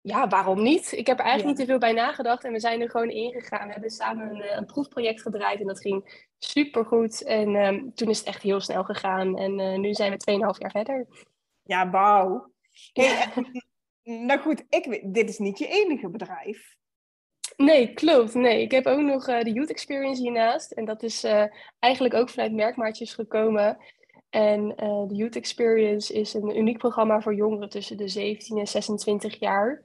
ja, 0.00 0.28
waarom 0.28 0.62
niet? 0.62 0.92
Ik 0.92 1.06
heb 1.06 1.18
er 1.18 1.24
eigenlijk 1.24 1.56
niet 1.58 1.66
te 1.66 1.72
veel 1.72 1.80
bij 1.80 1.92
nagedacht 1.92 2.44
en 2.44 2.52
we 2.52 2.60
zijn 2.60 2.80
er 2.80 2.90
gewoon 2.90 3.10
ingegaan. 3.10 3.66
We 3.66 3.72
hebben 3.72 3.90
samen 3.90 4.30
een, 4.30 4.42
eh, 4.42 4.56
een 4.56 4.66
proefproject 4.66 5.22
gedraaid 5.22 5.60
en 5.60 5.66
dat 5.66 5.80
ging 5.80 6.28
supergoed. 6.38 7.22
En 7.22 7.54
um, 7.54 7.94
toen 7.94 8.08
is 8.08 8.18
het 8.18 8.28
echt 8.28 8.42
heel 8.42 8.60
snel 8.60 8.84
gegaan 8.84 9.38
en 9.38 9.58
uh, 9.58 9.78
nu 9.78 9.94
zijn 9.94 10.10
we 10.10 10.30
2,5 10.30 10.58
jaar 10.58 10.70
verder. 10.70 11.06
Ja, 11.62 11.90
wauw. 11.90 12.52
Hey, 12.92 13.32
nou 14.28 14.40
goed, 14.40 14.64
ik, 14.68 15.14
dit 15.14 15.28
is 15.28 15.38
niet 15.38 15.58
je 15.58 15.66
enige 15.66 16.08
bedrijf. 16.08 16.80
Nee, 17.56 17.94
klopt. 17.94 18.34
Nee, 18.34 18.62
ik 18.62 18.70
heb 18.70 18.86
ook 18.86 19.00
nog 19.00 19.28
uh, 19.28 19.40
de 19.40 19.52
Youth 19.52 19.70
Experience 19.70 20.22
hiernaast. 20.22 20.70
En 20.70 20.84
dat 20.84 21.02
is 21.02 21.24
uh, 21.24 21.44
eigenlijk 21.78 22.14
ook 22.14 22.28
vanuit 22.28 22.52
merkmaatjes 22.52 23.14
gekomen. 23.14 23.78
En 24.30 24.60
uh, 24.62 25.08
de 25.08 25.14
Youth 25.14 25.36
Experience 25.36 26.12
is 26.12 26.34
een 26.34 26.58
uniek 26.58 26.78
programma 26.78 27.20
voor 27.20 27.34
jongeren 27.34 27.68
tussen 27.68 27.96
de 27.96 28.08
17 28.08 28.58
en 28.58 28.66
26 28.66 29.38
jaar. 29.38 29.82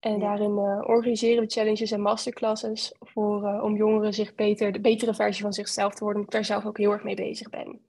En 0.00 0.18
daarin 0.18 0.58
organiseren 0.86 1.42
we 1.42 1.50
challenges 1.50 1.90
en 1.90 2.00
masterclasses 2.00 2.94
voor, 2.98 3.60
om 3.62 3.76
jongeren 3.76 4.14
zich 4.14 4.34
beter, 4.34 4.72
de 4.72 4.80
betere 4.80 5.14
versie 5.14 5.42
van 5.42 5.52
zichzelf 5.52 5.94
te 5.94 6.04
worden, 6.04 6.20
omdat 6.20 6.34
ik 6.34 6.40
daar 6.40 6.56
zelf 6.56 6.66
ook 6.66 6.78
heel 6.78 6.92
erg 6.92 7.04
mee 7.04 7.14
bezig 7.14 7.48
ben. 7.48 7.80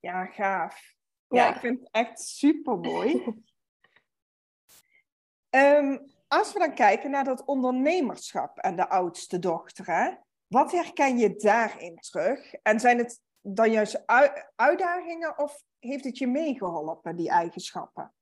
Ja, 0.00 0.24
gaaf. 0.24 0.94
Ja, 1.28 1.44
ja 1.44 1.54
ik 1.54 1.60
vind 1.60 1.78
het 1.78 1.88
echt 1.90 2.20
super 2.20 2.78
mooi. 2.78 3.22
um, 5.50 6.00
als 6.30 6.52
we 6.52 6.58
dan 6.58 6.74
kijken 6.74 7.10
naar 7.10 7.24
dat 7.24 7.44
ondernemerschap 7.44 8.58
en 8.58 8.76
de 8.76 8.88
oudste 8.88 9.38
dochter, 9.38 10.18
wat 10.46 10.72
herken 10.72 11.18
je 11.18 11.36
daarin 11.36 11.96
terug? 11.96 12.54
En 12.54 12.80
zijn 12.80 12.98
het 12.98 13.20
dan 13.40 13.70
juist 13.70 14.02
uitdagingen 14.56 15.38
of 15.38 15.62
heeft 15.78 16.04
het 16.04 16.18
je 16.18 16.26
meegeholpen, 16.26 17.16
die 17.16 17.30
eigenschappen? 17.30 18.12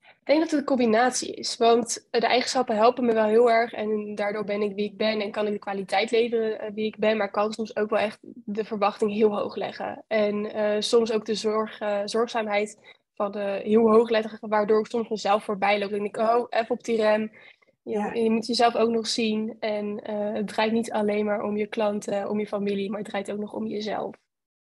Ik 0.00 0.28
denk 0.28 0.40
dat 0.40 0.50
het 0.50 0.60
een 0.60 0.66
combinatie 0.66 1.34
is, 1.34 1.56
want 1.56 2.06
de 2.10 2.26
eigenschappen 2.26 2.76
helpen 2.76 3.04
me 3.04 3.12
wel 3.12 3.26
heel 3.26 3.50
erg 3.50 3.72
en 3.72 4.14
daardoor 4.14 4.44
ben 4.44 4.62
ik 4.62 4.74
wie 4.74 4.84
ik 4.84 4.96
ben 4.96 5.20
en 5.20 5.30
kan 5.30 5.46
ik 5.46 5.52
de 5.52 5.58
kwaliteit 5.58 6.10
leveren 6.10 6.64
uh, 6.64 6.74
wie 6.74 6.86
ik 6.86 6.96
ben, 6.96 7.16
maar 7.16 7.30
kan 7.30 7.52
soms 7.52 7.76
ook 7.76 7.90
wel 7.90 7.98
echt 7.98 8.18
de 8.44 8.64
verwachting 8.64 9.12
heel 9.12 9.36
hoog 9.36 9.56
leggen. 9.56 10.04
En 10.06 10.56
uh, 10.56 10.80
soms 10.80 11.12
ook 11.12 11.24
de 11.24 11.34
zorg, 11.34 11.80
uh, 11.80 12.00
zorgzaamheid 12.04 12.78
van 13.14 13.32
de 13.32 13.60
heel 13.64 13.90
hoog 13.90 14.08
leggen, 14.10 14.48
waardoor 14.48 14.80
ik 14.80 14.86
soms 14.86 15.08
mezelf 15.08 15.44
voorbij 15.44 15.78
loop 15.78 15.90
en 15.90 15.98
denk 15.98 16.16
ik, 16.16 16.22
oh, 16.22 16.46
even 16.48 16.70
op 16.70 16.84
die 16.84 16.96
rem. 16.96 17.32
Ja. 17.82 18.12
Je 18.12 18.30
moet 18.30 18.46
jezelf 18.46 18.76
ook 18.76 18.90
nog 18.90 19.06
zien 19.06 19.56
en 19.60 20.08
het 20.34 20.48
draait 20.48 20.72
niet 20.72 20.92
alleen 20.92 21.24
maar 21.24 21.42
om 21.42 21.56
je 21.56 21.66
klanten, 21.66 22.28
om 22.28 22.38
je 22.38 22.46
familie, 22.46 22.90
maar 22.90 22.98
het 22.98 23.08
draait 23.08 23.32
ook 23.32 23.38
nog 23.38 23.52
om 23.52 23.66
jezelf. 23.66 24.16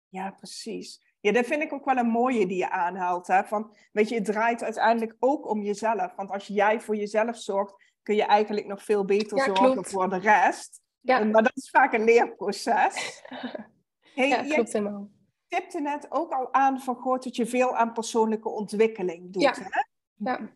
Ja, 0.09 0.31
precies. 0.31 1.07
Ja, 1.21 1.33
dat 1.33 1.47
vind 1.47 1.62
ik 1.62 1.73
ook 1.73 1.85
wel 1.85 1.97
een 1.97 2.09
mooie 2.09 2.47
die 2.47 2.57
je 2.57 2.71
aanhaalt. 2.71 3.26
Hè? 3.26 3.45
Van, 3.45 3.76
weet 3.93 4.09
je, 4.09 4.14
het 4.14 4.25
draait 4.25 4.62
uiteindelijk 4.62 5.17
ook 5.19 5.50
om 5.50 5.62
jezelf. 5.62 6.14
Want 6.17 6.31
als 6.31 6.47
jij 6.47 6.81
voor 6.81 6.97
jezelf 6.97 7.37
zorgt, 7.37 7.75
kun 8.02 8.14
je 8.14 8.25
eigenlijk 8.25 8.67
nog 8.67 8.83
veel 8.85 9.05
beter 9.05 9.40
zorgen 9.40 9.85
voor 9.85 10.09
de 10.09 10.19
rest. 10.19 10.81
Ja. 11.00 11.25
Maar 11.25 11.43
dat 11.43 11.57
is 11.57 11.71
vaak 11.71 11.93
een 11.93 12.05
leerproces. 12.05 12.97
Hey, 14.14 14.28
ja, 14.28 14.43
klopt 14.43 14.73
helemaal. 14.73 15.09
Je 15.49 15.57
tipte 15.57 15.81
net 15.81 16.07
ook 16.11 16.33
al 16.33 16.52
aan 16.52 16.81
van 16.81 16.97
groot 16.97 17.25
dat 17.25 17.37
je 17.37 17.47
veel 17.47 17.76
aan 17.76 17.93
persoonlijke 17.93 18.49
ontwikkeling 18.49 19.33
doet. 19.33 19.43
Ja. 19.43 19.55
Hè? 19.55 19.85
ja. 20.31 20.50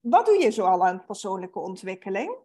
Wat 0.00 0.26
doe 0.26 0.42
je 0.42 0.50
zoal 0.50 0.86
aan 0.86 1.04
persoonlijke 1.06 1.58
ontwikkeling? 1.58 2.36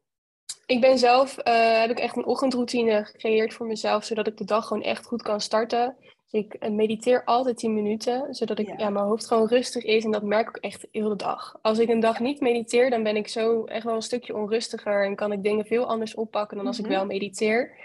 Ik 0.65 0.81
ben 0.81 0.97
zelf, 0.97 1.37
uh, 1.37 1.79
heb 1.79 1.89
ik 1.89 1.99
echt 1.99 2.15
een 2.15 2.25
ochtendroutine 2.25 3.05
gecreëerd 3.05 3.53
voor 3.53 3.65
mezelf, 3.65 4.03
zodat 4.03 4.27
ik 4.27 4.37
de 4.37 4.45
dag 4.45 4.67
gewoon 4.67 4.83
echt 4.83 5.05
goed 5.05 5.21
kan 5.21 5.41
starten. 5.41 5.95
Ik 6.31 6.53
eh, 6.53 6.71
mediteer 6.71 7.23
altijd 7.23 7.57
10 7.57 7.73
minuten, 7.73 8.33
zodat 8.33 8.59
ik, 8.59 8.79
ja. 8.79 8.89
mijn 8.89 9.05
hoofd 9.05 9.27
gewoon 9.27 9.47
rustig 9.47 9.83
is. 9.83 10.03
En 10.03 10.11
dat 10.11 10.23
merk 10.23 10.47
ik 10.49 10.57
echt 10.57 10.87
heel 10.91 11.09
de 11.09 11.15
dag. 11.15 11.59
Als 11.61 11.79
ik 11.79 11.89
een 11.89 11.99
dag 11.99 12.19
niet 12.19 12.39
mediteer, 12.39 12.89
dan 12.89 13.03
ben 13.03 13.15
ik 13.15 13.27
zo 13.27 13.65
echt 13.65 13.83
wel 13.83 13.95
een 13.95 14.01
stukje 14.01 14.35
onrustiger. 14.35 15.05
En 15.05 15.15
kan 15.15 15.31
ik 15.31 15.43
dingen 15.43 15.65
veel 15.65 15.85
anders 15.85 16.15
oppakken 16.15 16.57
dan 16.57 16.67
als 16.67 16.79
ik 16.79 16.85
mhm. 16.85 16.93
wel 16.93 17.05
mediteer. 17.05 17.75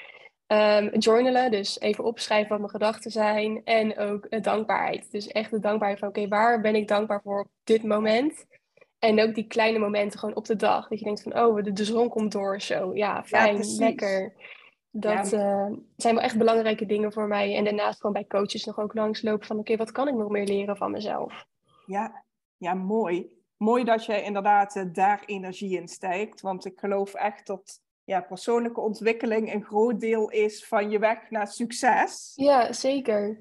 Um, 0.55 0.99
journalen, 0.99 1.51
dus 1.51 1.81
even 1.81 2.05
opschrijven 2.05 2.49
wat 2.49 2.59
mijn 2.59 2.71
gedachten 2.71 3.11
zijn. 3.11 3.65
En 3.65 3.99
ook 3.99 4.27
uh, 4.31 4.43
dankbaarheid. 4.43 5.11
Dus 5.11 5.29
echt 5.29 5.51
de 5.51 5.59
dankbaarheid 5.59 6.01
van, 6.01 6.09
oké, 6.09 6.29
waar 6.29 6.61
ben 6.61 6.75
ik 6.75 6.89
dankbaar 6.89 7.21
voor 7.23 7.41
op 7.41 7.49
dit 7.65 7.83
moment? 7.83 8.47
En 8.99 9.21
ook 9.21 9.35
die 9.35 9.47
kleine 9.47 9.79
momenten 9.79 10.19
gewoon 10.19 10.35
op 10.35 10.45
de 10.45 10.57
dag. 10.57 10.89
Dat 10.89 10.99
je 10.99 11.05
denkt 11.05 11.23
van, 11.23 11.39
oh, 11.39 11.63
de, 11.63 11.73
de 11.73 11.85
zon 11.85 12.09
komt 12.09 12.33
door 12.33 12.61
zo. 12.61 12.95
Ja, 12.95 13.25
fijn, 13.25 13.65
lekker. 13.79 14.33
Dat 14.91 15.33
uh, 15.33 15.67
zijn 15.97 16.15
wel 16.15 16.25
echt 16.25 16.39
belangrijke 16.39 16.87
dingen 16.87 17.13
voor 17.13 17.29
mij. 17.29 17.57
En 17.57 17.65
daarnaast 17.65 18.01
gewoon 18.01 18.13
bij 18.13 18.27
coaches 18.27 18.65
nog 18.65 18.79
ook 18.79 18.95
langslopen 18.95 19.47
van... 19.47 19.59
oké, 19.59 19.77
wat 19.77 19.93
kan 19.93 20.09
ik 20.09 20.15
nog 20.15 20.29
meer 20.29 20.47
leren 20.47 20.77
van 20.77 20.91
mezelf? 20.91 21.45
Ja, 21.87 22.25
ja 22.57 22.75
mooi. 22.75 23.43
Mooi 23.57 23.85
dat 23.85 24.05
je 24.05 24.23
inderdaad 24.23 24.77
uh, 24.77 24.85
daar 24.93 25.23
energie 25.27 25.77
in 25.77 25.89
steekt. 25.89 26.41
Want 26.41 26.65
ik 26.65 26.79
geloof 26.79 27.15
echt 27.15 27.47
dat 27.47 27.83
ja, 28.05 28.21
persoonlijke 28.21 28.81
ontwikkeling 28.81 29.55
een 29.55 29.65
groot 29.65 30.01
deel 30.01 30.31
is 30.31 30.67
van 30.67 30.91
je 30.91 30.99
weg 30.99 31.31
naar 31.31 31.49
succes. 31.49 32.33
Ja, 32.35 32.73
zeker 32.73 33.39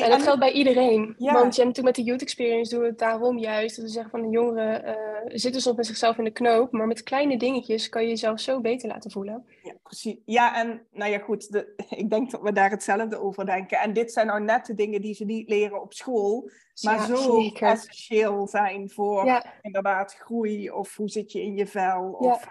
en 0.00 0.10
dat 0.10 0.22
geldt 0.22 0.40
bij 0.40 0.52
iedereen. 0.52 1.14
Ja. 1.18 1.32
Want 1.32 1.56
je, 1.56 1.64
natuurlijk 1.64 1.96
met 1.96 2.04
de 2.04 2.10
Youth 2.10 2.22
Experience 2.22 2.74
doen 2.74 2.82
we 2.82 2.88
het 2.88 2.98
daarom 2.98 3.38
juist. 3.38 3.76
Dat 3.76 3.84
we 3.84 3.90
zeggen 3.90 4.10
van 4.10 4.22
de 4.22 4.28
jongeren 4.28 4.84
uh, 4.84 4.94
zitten 5.26 5.60
soms 5.60 5.76
met 5.76 5.86
zichzelf 5.86 6.18
in 6.18 6.24
de 6.24 6.30
knoop. 6.30 6.72
Maar 6.72 6.86
met 6.86 7.02
kleine 7.02 7.36
dingetjes 7.36 7.88
kan 7.88 8.02
je 8.02 8.08
jezelf 8.08 8.40
zo 8.40 8.60
beter 8.60 8.88
laten 8.88 9.10
voelen. 9.10 9.44
Ja, 9.62 9.74
precies. 9.82 10.16
Ja, 10.24 10.56
en 10.56 10.86
nou 10.90 11.10
ja, 11.10 11.18
goed. 11.18 11.52
De, 11.52 11.74
ik 12.02 12.10
denk 12.10 12.30
dat 12.30 12.40
we 12.40 12.52
daar 12.52 12.70
hetzelfde 12.70 13.20
over 13.20 13.46
denken. 13.46 13.78
En 13.78 13.92
dit 13.92 14.12
zijn 14.12 14.26
nou 14.26 14.42
net 14.42 14.66
de 14.66 14.74
dingen 14.74 15.00
die 15.00 15.14
ze 15.14 15.24
niet 15.24 15.48
leren 15.48 15.82
op 15.82 15.92
school. 15.92 16.50
Maar 16.82 17.06
zo 17.06 17.50
essentieel 17.52 18.46
zijn 18.46 18.90
voor 18.90 19.42
inderdaad 19.60 20.14
groei. 20.14 20.70
Of 20.70 20.96
hoe 20.96 21.08
zit 21.08 21.32
je 21.32 21.42
in 21.42 21.56
je 21.56 21.66
vel. 21.66 22.16
Of, 22.18 22.46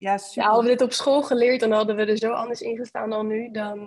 ja, 0.00 0.18
super. 0.18 0.42
Ja, 0.42 0.48
hadden 0.48 0.70
we 0.70 0.76
dit 0.76 0.86
op 0.86 0.92
school 0.92 1.22
geleerd, 1.22 1.60
dan 1.60 1.72
hadden 1.72 1.96
we 1.96 2.04
er 2.04 2.16
zo 2.16 2.32
anders 2.32 2.60
in 2.60 2.76
gestaan 2.76 3.10
dan 3.10 3.26
nu. 3.26 3.50
Dan, 3.50 3.78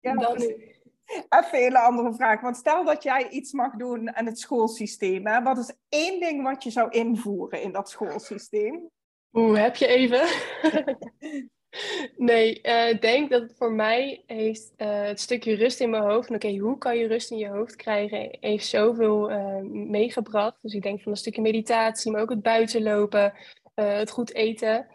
uh, 0.00 0.18
dan 0.18 0.38
nu. 0.38 0.74
Even 1.06 1.28
een 1.28 1.60
hele 1.60 1.78
andere 1.78 2.14
vraag. 2.14 2.40
Want 2.40 2.56
stel 2.56 2.84
dat 2.84 3.02
jij 3.02 3.28
iets 3.28 3.52
mag 3.52 3.76
doen 3.76 4.16
aan 4.16 4.26
het 4.26 4.38
schoolsysteem. 4.38 5.26
Hè? 5.26 5.42
Wat 5.42 5.58
is 5.58 5.72
één 5.88 6.20
ding 6.20 6.42
wat 6.42 6.62
je 6.62 6.70
zou 6.70 6.90
invoeren 6.90 7.62
in 7.62 7.72
dat 7.72 7.90
schoolsysteem? 7.90 8.90
Oeh, 9.32 9.60
heb 9.60 9.76
je 9.76 9.86
even? 9.86 10.28
nee, 12.16 12.60
eh, 12.60 12.88
ik 12.88 13.00
denk 13.00 13.30
dat 13.30 13.42
het 13.42 13.54
voor 13.56 13.72
mij 13.72 14.22
heeft 14.26 14.72
uh, 14.76 15.02
het 15.02 15.20
stukje 15.20 15.54
rust 15.54 15.80
in 15.80 15.90
mijn 15.90 16.02
hoofd. 16.02 16.30
Oké, 16.30 16.56
hoe 16.56 16.78
kan 16.78 16.96
je 16.96 17.06
rust 17.06 17.30
in 17.30 17.38
je 17.38 17.48
hoofd 17.48 17.76
krijgen? 17.76 18.36
Heeft 18.40 18.66
zoveel 18.66 19.30
uh, 19.30 19.60
meegebracht. 19.70 20.62
Dus 20.62 20.74
ik 20.74 20.82
denk 20.82 21.02
van 21.02 21.12
een 21.12 21.18
stukje 21.18 21.42
meditatie, 21.42 22.10
maar 22.10 22.20
ook 22.20 22.30
het 22.30 22.42
buitenlopen, 22.42 23.32
het 23.74 24.10
goed 24.10 24.34
eten. 24.34 24.86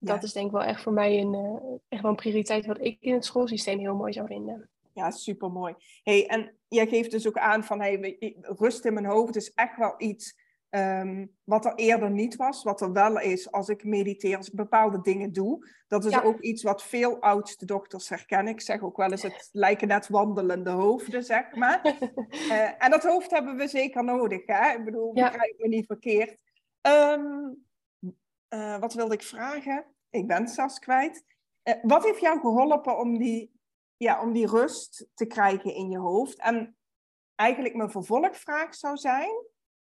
Dat 0.00 0.22
is 0.22 0.32
denk 0.32 0.46
ik 0.46 0.52
wel 0.52 0.62
echt 0.62 0.82
voor 0.82 0.92
mij 0.92 1.20
een, 1.20 1.60
echt 1.88 2.02
wel 2.02 2.10
een 2.10 2.16
prioriteit 2.16 2.66
wat 2.66 2.80
ik 2.80 2.96
in 3.00 3.14
het 3.14 3.24
schoolsysteem 3.24 3.78
heel 3.78 3.96
mooi 3.96 4.12
zou 4.12 4.26
vinden. 4.26 4.68
Ja, 4.92 5.10
super 5.10 5.50
mooi. 5.50 5.74
Hey, 6.02 6.26
en 6.26 6.54
jij 6.68 6.86
geeft 6.86 7.10
dus 7.10 7.28
ook 7.28 7.38
aan 7.38 7.64
van 7.64 7.80
hey, 7.80 8.16
rust 8.40 8.84
in 8.84 8.94
mijn 8.94 9.06
hoofd 9.06 9.36
is 9.36 9.52
echt 9.54 9.76
wel 9.76 9.94
iets 9.98 10.38
ehm, 10.68 11.26
wat 11.44 11.64
er 11.64 11.74
eerder 11.74 12.10
niet 12.10 12.36
was, 12.36 12.62
wat 12.62 12.80
er 12.80 12.92
wel 12.92 13.20
is 13.20 13.52
als 13.52 13.68
ik 13.68 13.84
mediteer, 13.84 14.36
als 14.36 14.48
ik 14.48 14.54
bepaalde 14.54 15.00
dingen 15.00 15.32
doe. 15.32 15.68
Dat 15.88 16.04
is 16.04 16.22
ook 16.22 16.40
iets 16.40 16.62
wat 16.62 16.82
veel 16.82 17.20
oudste 17.20 17.66
dochters 17.66 18.08
herkennen. 18.08 18.52
Ik 18.52 18.60
zeg 18.60 18.82
ook 18.82 18.96
wel 18.96 19.10
eens, 19.10 19.22
het 19.22 19.48
lijken 19.52 19.88
net 19.88 20.08
wandelende 20.08 20.70
hoofden, 20.70 21.24
zeg 21.24 21.54
maar. 21.54 21.96
uh, 22.28 22.82
en 22.84 22.90
dat 22.90 23.02
hoofd 23.02 23.30
hebben 23.30 23.56
we 23.56 23.68
zeker 23.68 24.04
nodig, 24.04 24.42
hè? 24.46 24.78
Ik 24.78 24.84
bedoel, 24.84 25.10
ja. 25.16 25.30
begrijp 25.30 25.58
me 25.58 25.68
niet 25.68 25.86
verkeerd. 25.86 26.36
Um, 26.82 27.68
uh, 28.54 28.78
wat 28.78 28.94
wilde 28.94 29.14
ik 29.14 29.22
vragen? 29.22 29.84
Ik 30.10 30.26
ben 30.26 30.48
zelfs 30.48 30.78
kwijt. 30.78 31.24
Uh, 31.64 31.74
wat 31.82 32.04
heeft 32.04 32.20
jou 32.20 32.40
geholpen 32.40 32.98
om 32.98 33.18
die 33.18 33.58
ja, 34.04 34.22
om 34.22 34.32
die 34.32 34.46
rust 34.46 35.06
te 35.14 35.26
krijgen 35.26 35.74
in 35.74 35.90
je 35.90 35.98
hoofd. 35.98 36.38
En 36.38 36.76
eigenlijk 37.34 37.74
mijn 37.74 37.90
vervolgvraag 37.90 38.74
zou 38.74 38.96
zijn: 38.96 39.44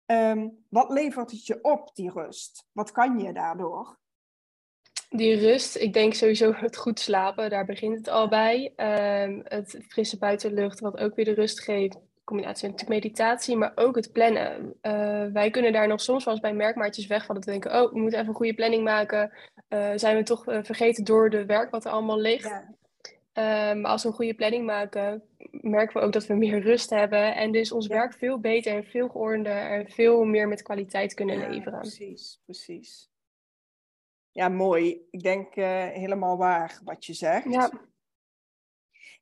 ehm, 0.06 0.50
wat 0.70 0.90
levert 0.90 1.32
het 1.32 1.46
je 1.46 1.62
op, 1.62 1.96
die 1.96 2.12
rust? 2.12 2.68
Wat 2.72 2.92
kan 2.92 3.20
je 3.20 3.34
daardoor? 3.34 3.98
Die 5.10 5.36
rust, 5.36 5.76
ik 5.76 5.94
denk 5.94 6.14
sowieso 6.14 6.54
het 6.54 6.78
goed 6.78 7.00
slapen, 7.00 7.50
daar 7.50 7.66
begint 7.66 7.98
het 7.98 8.08
al 8.08 8.28
bij. 8.28 8.74
Um, 8.76 9.42
het 9.44 9.78
frisse 9.88 10.18
buitenlucht, 10.18 10.80
wat 10.80 10.98
ook 10.98 11.16
weer 11.16 11.26
de 11.26 11.34
rust 11.34 11.60
geeft. 11.60 11.98
Combinatie 12.24 12.70
met 12.70 12.88
meditatie, 12.88 13.56
maar 13.56 13.72
ook 13.76 13.96
het 13.96 14.12
plannen. 14.12 14.76
Uh, 14.82 15.26
wij 15.34 15.50
kunnen 15.50 15.74
daar 15.74 15.88
nog 15.88 16.02
soms 16.02 16.24
wel 16.24 16.34
eens 16.34 16.44
bij 16.44 16.54
merkmaatjes 16.54 17.08
wegvallen. 17.08 17.42
Te 17.42 17.52
denken, 17.52 17.82
oh, 17.82 17.92
we 17.94 18.00
moeten 18.00 18.20
even 18.20 18.30
een 18.30 18.38
goede 18.38 18.54
planning 18.54 18.84
maken. 18.84 19.32
Uh, 19.70 19.92
zijn 19.96 20.18
we 20.18 20.24
toch 20.24 20.48
uh, 20.48 20.60
vergeten 20.64 21.04
door 21.04 21.30
de 21.30 21.46
werk 21.46 21.72
wat 21.72 21.86
er 21.86 21.92
allemaal 21.92 22.20
ligt. 22.20 22.44
Ja. 23.34 23.74
Maar 23.74 23.92
als 23.92 24.04
we 24.04 24.10
een 24.10 24.16
goede 24.16 24.34
planning 24.34 24.66
maken, 24.66 25.24
merken 25.52 26.00
we 26.00 26.06
ook 26.06 26.14
dat 26.14 26.26
we 26.26 26.34
meer 26.34 26.60
rust 26.60 26.90
hebben. 26.90 27.36
En 27.36 27.52
dus 27.52 27.72
ons 27.72 27.88
werk 27.88 28.14
veel 28.14 28.40
beter 28.40 28.76
en 28.76 28.84
veel 28.84 29.10
geordender 29.10 29.58
en 29.58 29.90
veel 29.90 30.24
meer 30.24 30.48
met 30.48 30.62
kwaliteit 30.62 31.14
kunnen 31.14 31.40
ja, 31.40 31.50
leveren. 31.50 31.80
Precies, 31.80 32.42
precies. 32.46 33.10
Ja, 34.32 34.50
mooi. 34.50 35.08
Ik 35.12 35.24
denk 35.24 35.56
helemaal 35.94 36.38
waar 36.38 36.80
wat 36.84 37.06
je 37.06 37.14
zegt. 37.14 37.52
Ja. 37.52 37.72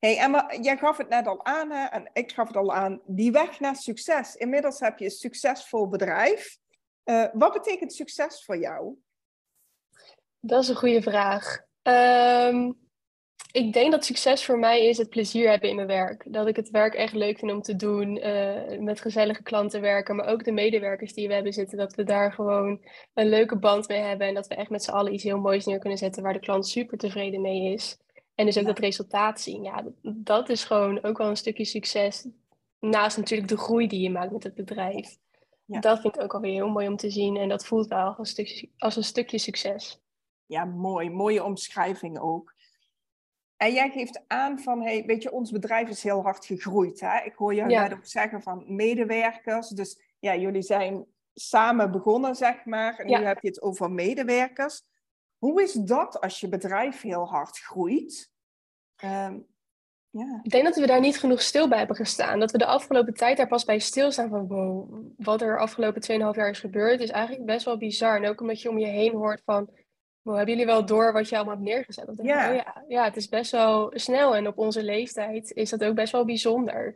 Hey 0.01 0.17
Emma, 0.17 0.53
jij 0.61 0.77
gaf 0.77 0.97
het 0.97 1.09
net 1.09 1.27
al 1.27 1.45
aan 1.45 1.71
hè, 1.71 1.85
en 1.85 2.09
ik 2.13 2.31
gaf 2.31 2.47
het 2.47 2.57
al 2.57 2.73
aan. 2.73 3.01
Die 3.05 3.31
weg 3.31 3.59
naar 3.59 3.75
succes. 3.75 4.35
Inmiddels 4.35 4.79
heb 4.79 4.97
je 4.97 5.05
een 5.05 5.11
succesvol 5.11 5.87
bedrijf. 5.87 6.57
Uh, 7.05 7.25
wat 7.33 7.53
betekent 7.53 7.93
succes 7.93 8.43
voor 8.45 8.57
jou? 8.57 8.95
Dat 10.39 10.63
is 10.63 10.69
een 10.69 10.75
goede 10.75 11.01
vraag. 11.01 11.61
Um, 11.81 12.79
ik 13.51 13.73
denk 13.73 13.91
dat 13.91 14.05
succes 14.05 14.45
voor 14.45 14.59
mij 14.59 14.85
is 14.85 14.97
het 14.97 15.09
plezier 15.09 15.49
hebben 15.49 15.69
in 15.69 15.75
mijn 15.75 15.87
werk. 15.87 16.25
Dat 16.27 16.47
ik 16.47 16.55
het 16.55 16.69
werk 16.69 16.93
echt 16.93 17.13
leuk 17.13 17.39
vind 17.39 17.51
om 17.51 17.61
te 17.61 17.75
doen, 17.75 18.17
uh, 18.17 18.79
met 18.79 19.01
gezellige 19.01 19.43
klanten 19.43 19.81
werken, 19.81 20.15
maar 20.15 20.27
ook 20.27 20.43
de 20.43 20.51
medewerkers 20.51 21.13
die 21.13 21.27
we 21.27 21.33
hebben 21.33 21.53
zitten, 21.53 21.77
dat 21.77 21.95
we 21.95 22.03
daar 22.03 22.33
gewoon 22.33 22.85
een 23.13 23.29
leuke 23.29 23.57
band 23.57 23.87
mee 23.87 24.01
hebben 24.01 24.27
en 24.27 24.33
dat 24.33 24.47
we 24.47 24.55
echt 24.55 24.69
met 24.69 24.83
z'n 24.83 24.91
allen 24.91 25.13
iets 25.13 25.23
heel 25.23 25.39
moois 25.39 25.65
neer 25.65 25.79
kunnen 25.79 25.97
zetten 25.97 26.23
waar 26.23 26.33
de 26.33 26.39
klant 26.39 26.67
super 26.67 26.97
tevreden 26.97 27.41
mee 27.41 27.73
is. 27.73 27.97
En 28.35 28.45
dus 28.45 28.57
ook 28.57 28.65
dat 28.65 28.79
resultaat 28.79 29.41
zien. 29.41 29.63
Ja, 29.63 29.83
dat, 30.01 30.49
is 30.49 30.63
gewoon 30.63 31.03
ook 31.03 31.17
wel 31.17 31.29
een 31.29 31.37
stukje 31.37 31.65
succes. 31.65 32.27
naast 32.79 33.17
natuurlijk 33.17 33.49
de 33.49 33.57
groei 33.57 33.87
die 33.87 34.01
je 34.01 34.09
maakt 34.09 34.31
met 34.31 34.43
het 34.43 34.55
bedrijf. 34.55 35.17
Dat 35.65 36.01
vind 36.01 36.15
ik 36.15 36.21
ook 36.21 36.33
alweer 36.33 36.53
heel 36.53 36.69
mooi 36.69 36.87
om 36.87 36.95
te 36.95 37.09
zien. 37.09 37.37
En 37.37 37.49
dat 37.49 37.65
voelt 37.65 37.87
wel 37.87 38.05
als 38.05 38.17
een 38.17 38.25
stukje, 38.25 38.69
als 38.77 38.95
een 38.95 39.03
stukje 39.03 39.37
succes. 39.37 40.01
Ja, 40.45 40.65
mooi. 40.65 41.09
Mooie 41.09 41.43
omschrijving 41.43 42.19
ook. 42.19 42.53
En 43.57 43.73
jij 43.73 43.89
geeft 43.89 44.23
aan 44.27 44.59
van, 44.59 44.81
hey, 44.81 45.03
weet 45.05 45.23
je, 45.23 45.31
ons 45.31 45.51
bedrijf 45.51 45.89
is 45.89 46.03
heel 46.03 46.21
hard 46.21 46.45
gegroeid. 46.45 46.99
Hè? 46.99 47.23
Ik 47.23 47.33
hoor 47.35 47.53
jou 47.53 47.69
net 47.69 47.93
ook 47.93 48.05
zeggen 48.05 48.41
van 48.41 48.75
medewerkers. 48.75 49.69
Dus 49.69 50.01
ja, 50.19 50.35
jullie 50.35 50.61
zijn 50.61 51.05
samen 51.33 51.91
begonnen, 51.91 52.35
zeg 52.35 52.65
maar. 52.65 52.95
En 52.95 53.07
nu 53.07 53.25
heb 53.25 53.41
je 53.41 53.47
het 53.47 53.61
over 53.61 53.91
medewerkers. 53.91 54.83
Hoe 55.41 55.61
is 55.61 55.73
dat 55.73 56.19
als 56.21 56.39
je 56.39 56.47
bedrijf 56.47 57.01
heel 57.01 57.25
hard 57.25 57.57
groeit? 57.57 58.31
Ehm. 58.95 59.39
Ik 60.43 60.51
denk 60.51 60.63
dat 60.63 60.75
we 60.75 60.85
daar 60.85 60.99
niet 60.99 61.19
genoeg 61.19 61.41
stil 61.41 61.67
bij 61.67 61.77
hebben 61.77 61.95
gestaan. 61.95 62.39
Dat 62.39 62.51
we 62.51 62.57
de 62.57 62.65
afgelopen 62.65 63.13
tijd 63.13 63.37
daar 63.37 63.47
pas 63.47 63.65
bij 63.65 63.79
stilstaan 63.79 64.29
van 64.29 64.47
wow, 64.47 64.93
wat 65.17 65.41
er 65.41 65.59
afgelopen 65.59 66.01
2,5 66.01 66.35
jaar 66.35 66.49
is 66.49 66.59
gebeurd, 66.59 67.01
is 67.01 67.09
eigenlijk 67.09 67.45
best 67.45 67.65
wel 67.65 67.77
bizar. 67.77 68.15
En 68.15 68.29
ook 68.29 68.41
omdat 68.41 68.61
je 68.61 68.69
om 68.69 68.77
je 68.77 68.87
heen 68.87 69.13
hoort 69.13 69.41
van, 69.45 69.69
wow, 70.21 70.35
hebben 70.35 70.53
jullie 70.53 70.71
wel 70.71 70.85
door 70.85 71.13
wat 71.13 71.29
je 71.29 71.35
allemaal 71.35 71.53
hebt 71.53 71.67
neergezet? 71.67 72.07
Oh 72.07 72.25
ja, 72.25 72.83
ja, 72.87 73.03
het 73.03 73.15
is 73.15 73.29
best 73.29 73.51
wel 73.51 73.91
snel 73.93 74.35
en 74.35 74.47
op 74.47 74.57
onze 74.57 74.83
leeftijd 74.83 75.51
is 75.51 75.69
dat 75.69 75.83
ook 75.83 75.95
best 75.95 76.11
wel 76.11 76.25
bijzonder. 76.25 76.95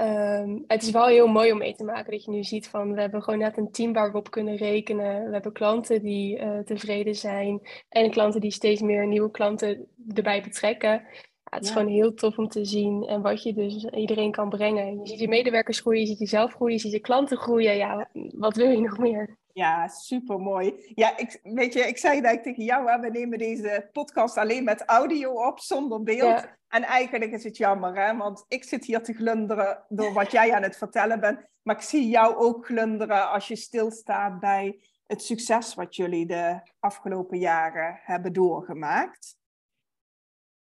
Um, 0.00 0.64
het 0.66 0.82
is 0.82 0.90
wel 0.90 1.06
heel 1.06 1.26
mooi 1.26 1.52
om 1.52 1.58
mee 1.58 1.74
te 1.74 1.84
maken 1.84 2.10
dat 2.10 2.24
je 2.24 2.30
nu 2.30 2.44
ziet 2.44 2.68
van 2.68 2.94
we 2.94 3.00
hebben 3.00 3.22
gewoon 3.22 3.38
net 3.38 3.56
een 3.56 3.70
team 3.70 3.92
waar 3.92 4.12
we 4.12 4.18
op 4.18 4.30
kunnen 4.30 4.56
rekenen. 4.56 5.24
We 5.26 5.32
hebben 5.32 5.52
klanten 5.52 6.02
die 6.02 6.38
uh, 6.38 6.58
tevreden 6.58 7.14
zijn 7.14 7.60
en 7.88 8.10
klanten 8.10 8.40
die 8.40 8.50
steeds 8.50 8.80
meer 8.80 9.06
nieuwe 9.06 9.30
klanten 9.30 9.86
erbij 10.14 10.42
betrekken 10.42 11.02
het 11.50 11.64
is 11.64 11.70
gewoon 11.70 11.88
heel 11.88 12.14
tof 12.14 12.38
om 12.38 12.48
te 12.48 12.64
zien 12.64 13.06
en 13.06 13.22
wat 13.22 13.42
je 13.42 13.52
dus 13.52 13.84
iedereen 13.84 14.30
kan 14.30 14.48
brengen. 14.48 14.98
Je 14.98 15.06
ziet 15.06 15.18
je 15.18 15.28
medewerkers 15.28 15.80
groeien, 15.80 16.00
je 16.00 16.06
ziet 16.06 16.18
jezelf 16.18 16.52
groeien, 16.52 16.74
je 16.74 16.80
ziet 16.80 16.92
je 16.92 17.00
klanten 17.00 17.36
groeien. 17.36 17.76
Ja, 17.76 18.08
wat 18.12 18.56
wil 18.56 18.70
je 18.70 18.80
nog 18.80 18.98
meer? 18.98 19.36
Ja, 19.58 19.88
super 19.88 20.40
mooi. 20.40 20.92
Ja, 20.94 21.16
ik, 21.16 21.40
weet 21.42 21.72
je, 21.72 21.80
ik 21.80 21.98
zei 21.98 22.12
eigenlijk 22.12 22.42
tegen 22.42 22.64
jou, 22.64 23.00
we 23.00 23.10
nemen 23.10 23.38
deze 23.38 23.88
podcast 23.92 24.36
alleen 24.36 24.64
met 24.64 24.84
audio 24.84 25.32
op, 25.32 25.60
zonder 25.60 26.02
beeld. 26.02 26.46
En 26.68 26.82
eigenlijk 26.82 27.32
is 27.32 27.44
het 27.44 27.56
jammer, 27.56 28.06
hè? 28.06 28.16
want 28.16 28.44
ik 28.48 28.64
zit 28.64 28.84
hier 28.84 29.02
te 29.02 29.12
glunderen 29.12 29.84
door 29.88 30.12
wat 30.12 30.30
jij 30.30 30.54
aan 30.54 30.62
het 30.62 30.76
vertellen 30.76 31.20
bent. 31.20 31.40
Maar 31.62 31.76
ik 31.76 31.82
zie 31.82 32.08
jou 32.08 32.36
ook 32.36 32.66
glunderen 32.66 33.30
als 33.30 33.48
je 33.48 33.56
stilstaat 33.56 34.40
bij 34.40 34.80
het 35.06 35.22
succes 35.22 35.74
wat 35.74 35.96
jullie 35.96 36.26
de 36.26 36.60
afgelopen 36.78 37.38
jaren 37.38 38.00
hebben 38.02 38.32
doorgemaakt. 38.32 39.36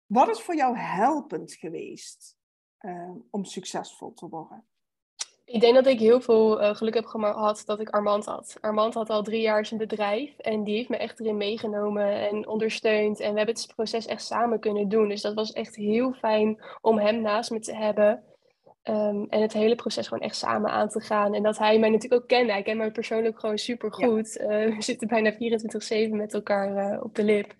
Wat 0.05 0.29
is 0.29 0.41
voor 0.41 0.55
jou 0.55 0.77
helpend 0.77 1.53
geweest 1.53 2.37
uh, 2.79 3.11
om 3.29 3.43
succesvol 3.43 4.13
te 4.13 4.29
worden? 4.29 4.67
Ik 5.45 5.61
denk 5.61 5.75
dat 5.75 5.87
ik 5.87 5.99
heel 5.99 6.21
veel 6.21 6.61
uh, 6.61 6.75
geluk 6.75 6.93
heb 6.93 7.05
gehad 7.05 7.63
dat 7.65 7.79
ik 7.79 7.89
Armand 7.89 8.25
had. 8.25 8.57
Armand 8.61 8.93
had 8.93 9.09
al 9.09 9.23
drie 9.23 9.41
jaar 9.41 9.65
zijn 9.65 9.79
bedrijf 9.79 10.37
en 10.37 10.63
die 10.63 10.75
heeft 10.75 10.89
me 10.89 10.97
echt 10.97 11.19
erin 11.19 11.37
meegenomen 11.37 12.29
en 12.29 12.47
ondersteund. 12.47 13.19
En 13.19 13.31
we 13.31 13.37
hebben 13.37 13.55
het 13.55 13.73
proces 13.75 14.05
echt 14.05 14.25
samen 14.25 14.59
kunnen 14.59 14.89
doen. 14.89 15.09
Dus 15.09 15.21
dat 15.21 15.33
was 15.33 15.51
echt 15.51 15.75
heel 15.75 16.13
fijn 16.13 16.63
om 16.81 16.99
hem 16.99 17.21
naast 17.21 17.51
me 17.51 17.59
te 17.59 17.75
hebben. 17.75 18.23
Um, 18.83 19.25
en 19.29 19.41
het 19.41 19.53
hele 19.53 19.75
proces 19.75 20.07
gewoon 20.07 20.23
echt 20.23 20.35
samen 20.35 20.71
aan 20.71 20.89
te 20.89 20.99
gaan. 20.99 21.33
En 21.33 21.43
dat 21.43 21.57
hij 21.57 21.79
mij 21.79 21.89
natuurlijk 21.89 22.21
ook 22.21 22.27
kende. 22.27 22.51
Hij 22.51 22.63
kent 22.63 22.77
mij 22.77 22.91
persoonlijk 22.91 23.39
gewoon 23.39 23.57
super 23.57 23.93
goed. 23.93 24.33
Ja. 24.33 24.65
Uh, 24.65 24.75
we 24.75 24.81
zitten 24.81 25.07
bijna 25.07 25.33
24-7 25.33 25.37
met 26.09 26.33
elkaar 26.33 26.93
uh, 26.93 27.03
op 27.03 27.15
de 27.15 27.23
lip 27.23 27.55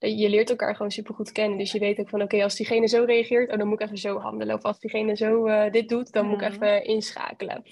je 0.00 0.28
leert 0.28 0.50
elkaar 0.50 0.76
gewoon 0.76 0.90
super 0.90 1.14
goed 1.14 1.32
kennen. 1.32 1.58
Dus 1.58 1.72
je 1.72 1.78
weet 1.78 2.00
ook 2.00 2.08
van 2.08 2.22
oké, 2.22 2.42
als 2.42 2.56
diegene 2.56 2.88
zo 2.88 3.04
reageert, 3.04 3.50
oh, 3.50 3.58
dan 3.58 3.68
moet 3.68 3.80
ik 3.80 3.86
even 3.86 3.98
zo 3.98 4.18
handelen. 4.18 4.54
Of 4.54 4.62
als 4.62 4.78
diegene 4.78 5.16
zo 5.16 5.46
uh, 5.46 5.70
dit 5.70 5.88
doet, 5.88 6.12
dan 6.12 6.26
moet 6.26 6.40
ik 6.40 6.48
mhm. 6.48 6.62
even 6.62 6.84
inschakelen. 6.84 7.62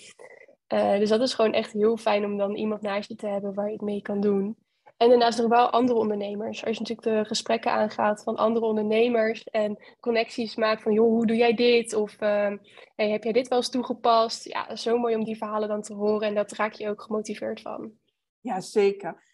Uh, 0.75 0.99
dus 0.99 1.08
dat 1.08 1.20
is 1.20 1.35
gewoon 1.35 1.52
echt 1.52 1.73
heel 1.73 1.97
fijn 1.97 2.25
om 2.25 2.37
dan 2.37 2.54
iemand 2.54 2.80
naast 2.80 3.08
je 3.08 3.14
te 3.14 3.26
hebben 3.26 3.54
waar 3.54 3.66
je 3.66 3.73
het 3.73 3.80
mee 3.80 4.02
kan 4.02 4.20
doen. 4.20 4.56
En 4.97 5.08
daarnaast 5.08 5.38
nog 5.38 5.49
wel 5.49 5.70
andere 5.70 5.99
ondernemers. 5.99 6.64
Als 6.64 6.76
je 6.76 6.82
natuurlijk 6.82 7.16
de 7.16 7.25
gesprekken 7.25 7.73
aangaat 7.73 8.23
van 8.23 8.36
andere 8.36 8.67
ondernemers 8.67 9.45
en 9.45 9.78
connecties 10.00 10.56
maakt 10.56 10.82
van, 10.82 10.93
joh, 10.93 11.08
hoe 11.08 11.26
doe 11.26 11.36
jij 11.36 11.54
dit? 11.54 11.95
Of 11.95 12.12
uh, 12.12 12.52
hey, 12.95 13.10
heb 13.10 13.23
jij 13.25 13.32
dit 13.32 13.49
wel 13.49 13.58
eens 13.58 13.71
toegepast? 13.71 14.45
Ja, 14.45 14.76
zo 14.76 14.99
mooi 14.99 15.14
om 15.14 15.25
die 15.25 15.36
verhalen 15.36 15.69
dan 15.69 15.82
te 15.82 15.95
horen 15.95 16.28
en 16.28 16.34
dat 16.34 16.52
raak 16.52 16.73
je 16.73 16.88
ook 16.88 17.02
gemotiveerd 17.02 17.60
van. 17.60 17.93
Ja, 18.41 18.60
zeker. 18.60 19.27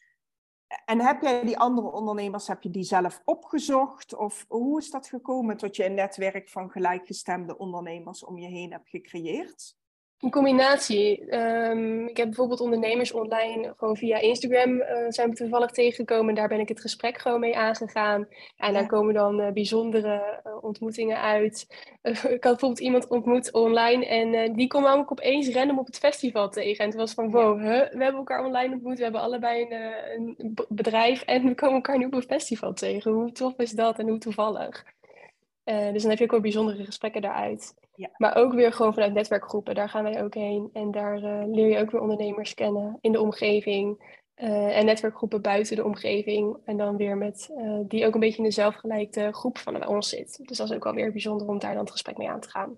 En 0.84 1.00
heb 1.00 1.22
jij 1.22 1.44
die 1.44 1.58
andere 1.58 1.92
ondernemers, 1.92 2.46
heb 2.46 2.62
je 2.62 2.70
die 2.70 2.82
zelf 2.82 3.22
opgezocht? 3.24 4.14
Of 4.14 4.44
hoe 4.48 4.78
is 4.78 4.90
dat 4.90 5.06
gekomen 5.06 5.56
tot 5.56 5.76
je 5.76 5.84
een 5.84 5.94
netwerk 5.94 6.48
van 6.48 6.70
gelijkgestemde 6.70 7.58
ondernemers 7.58 8.24
om 8.24 8.38
je 8.38 8.48
heen 8.48 8.72
hebt 8.72 8.88
gecreëerd? 8.88 9.76
Een 10.20 10.30
combinatie. 10.30 11.26
Ehm, 11.26 12.06
ik 12.06 12.16
heb 12.16 12.26
bijvoorbeeld 12.26 12.60
ondernemers 12.60 13.12
online 13.12 13.74
gewoon 13.76 13.96
via 13.96 14.18
Instagram 14.18 14.80
uh, 14.80 14.86
zijn 15.08 15.30
we 15.30 15.36
toevallig 15.36 15.70
tegengekomen. 15.70 16.28
En 16.28 16.34
daar 16.34 16.48
ben 16.48 16.60
ik 16.60 16.68
het 16.68 16.80
gesprek 16.80 17.18
gewoon 17.18 17.40
mee 17.40 17.56
aangegaan. 17.56 18.28
En 18.56 18.72
daar 18.72 18.86
komen 18.86 19.14
dan 19.14 19.40
uh, 19.40 19.52
bijzondere 19.52 20.42
uh, 20.46 20.64
ontmoetingen 20.64 21.20
uit. 21.20 21.66
ik 22.02 22.14
had 22.22 22.40
bijvoorbeeld 22.40 22.80
iemand 22.80 23.08
ontmoet 23.08 23.52
online 23.52 24.06
en 24.06 24.54
die 24.54 24.66
kwam 24.66 24.82
namelijk 24.82 25.10
opeens 25.10 25.48
random 25.48 25.78
op 25.78 25.86
het 25.86 25.98
festival 25.98 26.48
tegen. 26.48 26.84
En 26.84 26.90
het 26.90 26.98
was 26.98 27.14
van 27.14 27.30
wow, 27.30 27.58
we 27.60 27.88
hebben 27.90 28.14
elkaar 28.14 28.44
online 28.44 28.74
ontmoet. 28.74 28.96
We 28.96 29.02
hebben 29.02 29.20
allebei 29.20 29.62
een, 29.62 30.34
een 30.38 30.54
bedrijf 30.68 31.22
en 31.22 31.44
we 31.44 31.54
komen 31.54 31.74
elkaar 31.74 31.98
nu 31.98 32.04
op 32.04 32.14
een 32.14 32.22
festival 32.22 32.72
tegen. 32.72 33.12
Hoe 33.12 33.32
tof 33.32 33.58
is 33.58 33.70
dat 33.70 33.98
en 33.98 34.08
hoe 34.08 34.18
toevallig? 34.18 34.93
Dus 35.64 36.02
dan 36.02 36.10
heb 36.10 36.18
je 36.18 36.24
ook 36.24 36.30
wel 36.30 36.40
bijzondere 36.40 36.84
gesprekken 36.84 37.22
daaruit. 37.22 37.74
Ja. 37.94 38.10
Maar 38.16 38.36
ook 38.36 38.52
weer 38.52 38.72
gewoon 38.72 38.94
vanuit 38.94 39.12
netwerkgroepen, 39.12 39.74
daar 39.74 39.88
gaan 39.88 40.02
wij 40.02 40.22
ook 40.22 40.34
heen. 40.34 40.70
En 40.72 40.90
daar 40.90 41.22
uh, 41.22 41.42
leer 41.46 41.68
je 41.68 41.78
ook 41.78 41.90
weer 41.90 42.00
ondernemers 42.00 42.54
kennen 42.54 42.98
in 43.00 43.12
de 43.12 43.20
omgeving. 43.20 44.12
Uh, 44.36 44.78
en 44.78 44.84
netwerkgroepen 44.84 45.42
buiten 45.42 45.76
de 45.76 45.84
omgeving. 45.84 46.56
En 46.64 46.76
dan 46.76 46.96
weer 46.96 47.16
met 47.16 47.50
die 47.86 48.06
ook 48.06 48.14
een 48.14 48.20
beetje 48.20 48.38
in 48.38 48.44
de 48.44 48.50
zelfgelijkte 48.50 49.32
groep 49.32 49.58
van 49.58 49.86
ons 49.86 50.08
zit. 50.08 50.46
Dus 50.46 50.58
dat 50.58 50.70
is 50.70 50.76
ook 50.76 50.84
wel 50.84 50.94
weer 50.94 51.12
bijzonder 51.12 51.48
om 51.48 51.58
daar 51.58 51.72
dan 51.72 51.82
het 51.82 51.90
gesprek 51.90 52.18
mee 52.18 52.28
aan 52.28 52.40
te 52.40 52.50
gaan. 52.50 52.76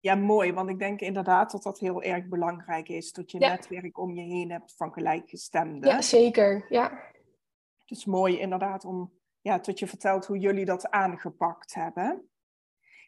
Ja, 0.00 0.14
mooi. 0.14 0.52
Want 0.52 0.70
ik 0.70 0.78
denk 0.78 1.00
inderdaad 1.00 1.50
dat 1.50 1.62
dat 1.62 1.78
heel 1.78 2.02
erg 2.02 2.26
belangrijk 2.26 2.88
is. 2.88 3.12
Dat 3.12 3.30
je 3.30 3.38
netwerk 3.38 3.98
om 3.98 4.14
je 4.14 4.22
heen 4.22 4.50
hebt 4.50 4.74
van 4.76 4.92
gelijkgestemden. 4.92 5.90
Ja, 5.90 6.02
zeker. 6.02 6.66
Ja. 6.68 7.02
Het 7.78 7.98
is 7.98 8.04
mooi 8.04 8.38
inderdaad 8.38 8.84
om 8.84 9.12
ja, 9.46 9.60
tot 9.60 9.78
je 9.78 9.86
vertelt 9.86 10.26
hoe 10.26 10.38
jullie 10.38 10.64
dat 10.64 10.90
aangepakt 10.90 11.74
hebben. 11.74 12.28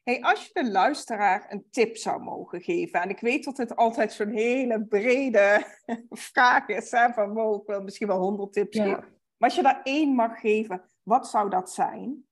Hey, 0.04 0.20
als 0.22 0.46
je 0.46 0.50
de 0.52 0.70
luisteraar 0.70 1.46
een 1.48 1.66
tip 1.70 1.96
zou 1.96 2.22
mogen 2.22 2.60
geven, 2.60 3.00
en 3.00 3.08
ik 3.08 3.20
weet 3.20 3.44
dat 3.44 3.56
het 3.56 3.76
altijd 3.76 4.12
zo'n 4.12 4.30
hele 4.30 4.84
brede 4.84 5.64
vraag 6.32 6.68
is, 6.68 6.90
hè, 6.90 7.12
van 7.12 7.34
wow, 7.34 7.60
ik 7.60 7.66
wil 7.66 7.82
misschien 7.82 8.06
wel 8.06 8.20
honderd 8.20 8.52
tips 8.52 8.76
geven. 8.76 9.00
Maar 9.36 9.48
als 9.48 9.54
je 9.54 9.62
daar 9.62 9.80
één 9.82 10.14
mag 10.14 10.40
geven, 10.40 10.84
wat 11.02 11.28
zou 11.28 11.50
dat 11.50 11.72
zijn? 11.72 12.26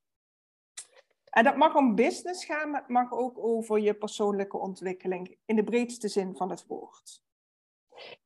En 1.29 1.43
dat 1.43 1.57
mag 1.57 1.75
om 1.75 1.95
business 1.95 2.45
gaan, 2.45 2.69
maar 2.69 2.81
het 2.81 2.89
mag 2.89 3.11
ook 3.11 3.37
over 3.37 3.79
je 3.79 3.93
persoonlijke 3.93 4.57
ontwikkeling 4.57 5.37
in 5.45 5.55
de 5.55 5.63
breedste 5.63 6.07
zin 6.07 6.35
van 6.35 6.49
het 6.49 6.65
woord. 6.67 7.23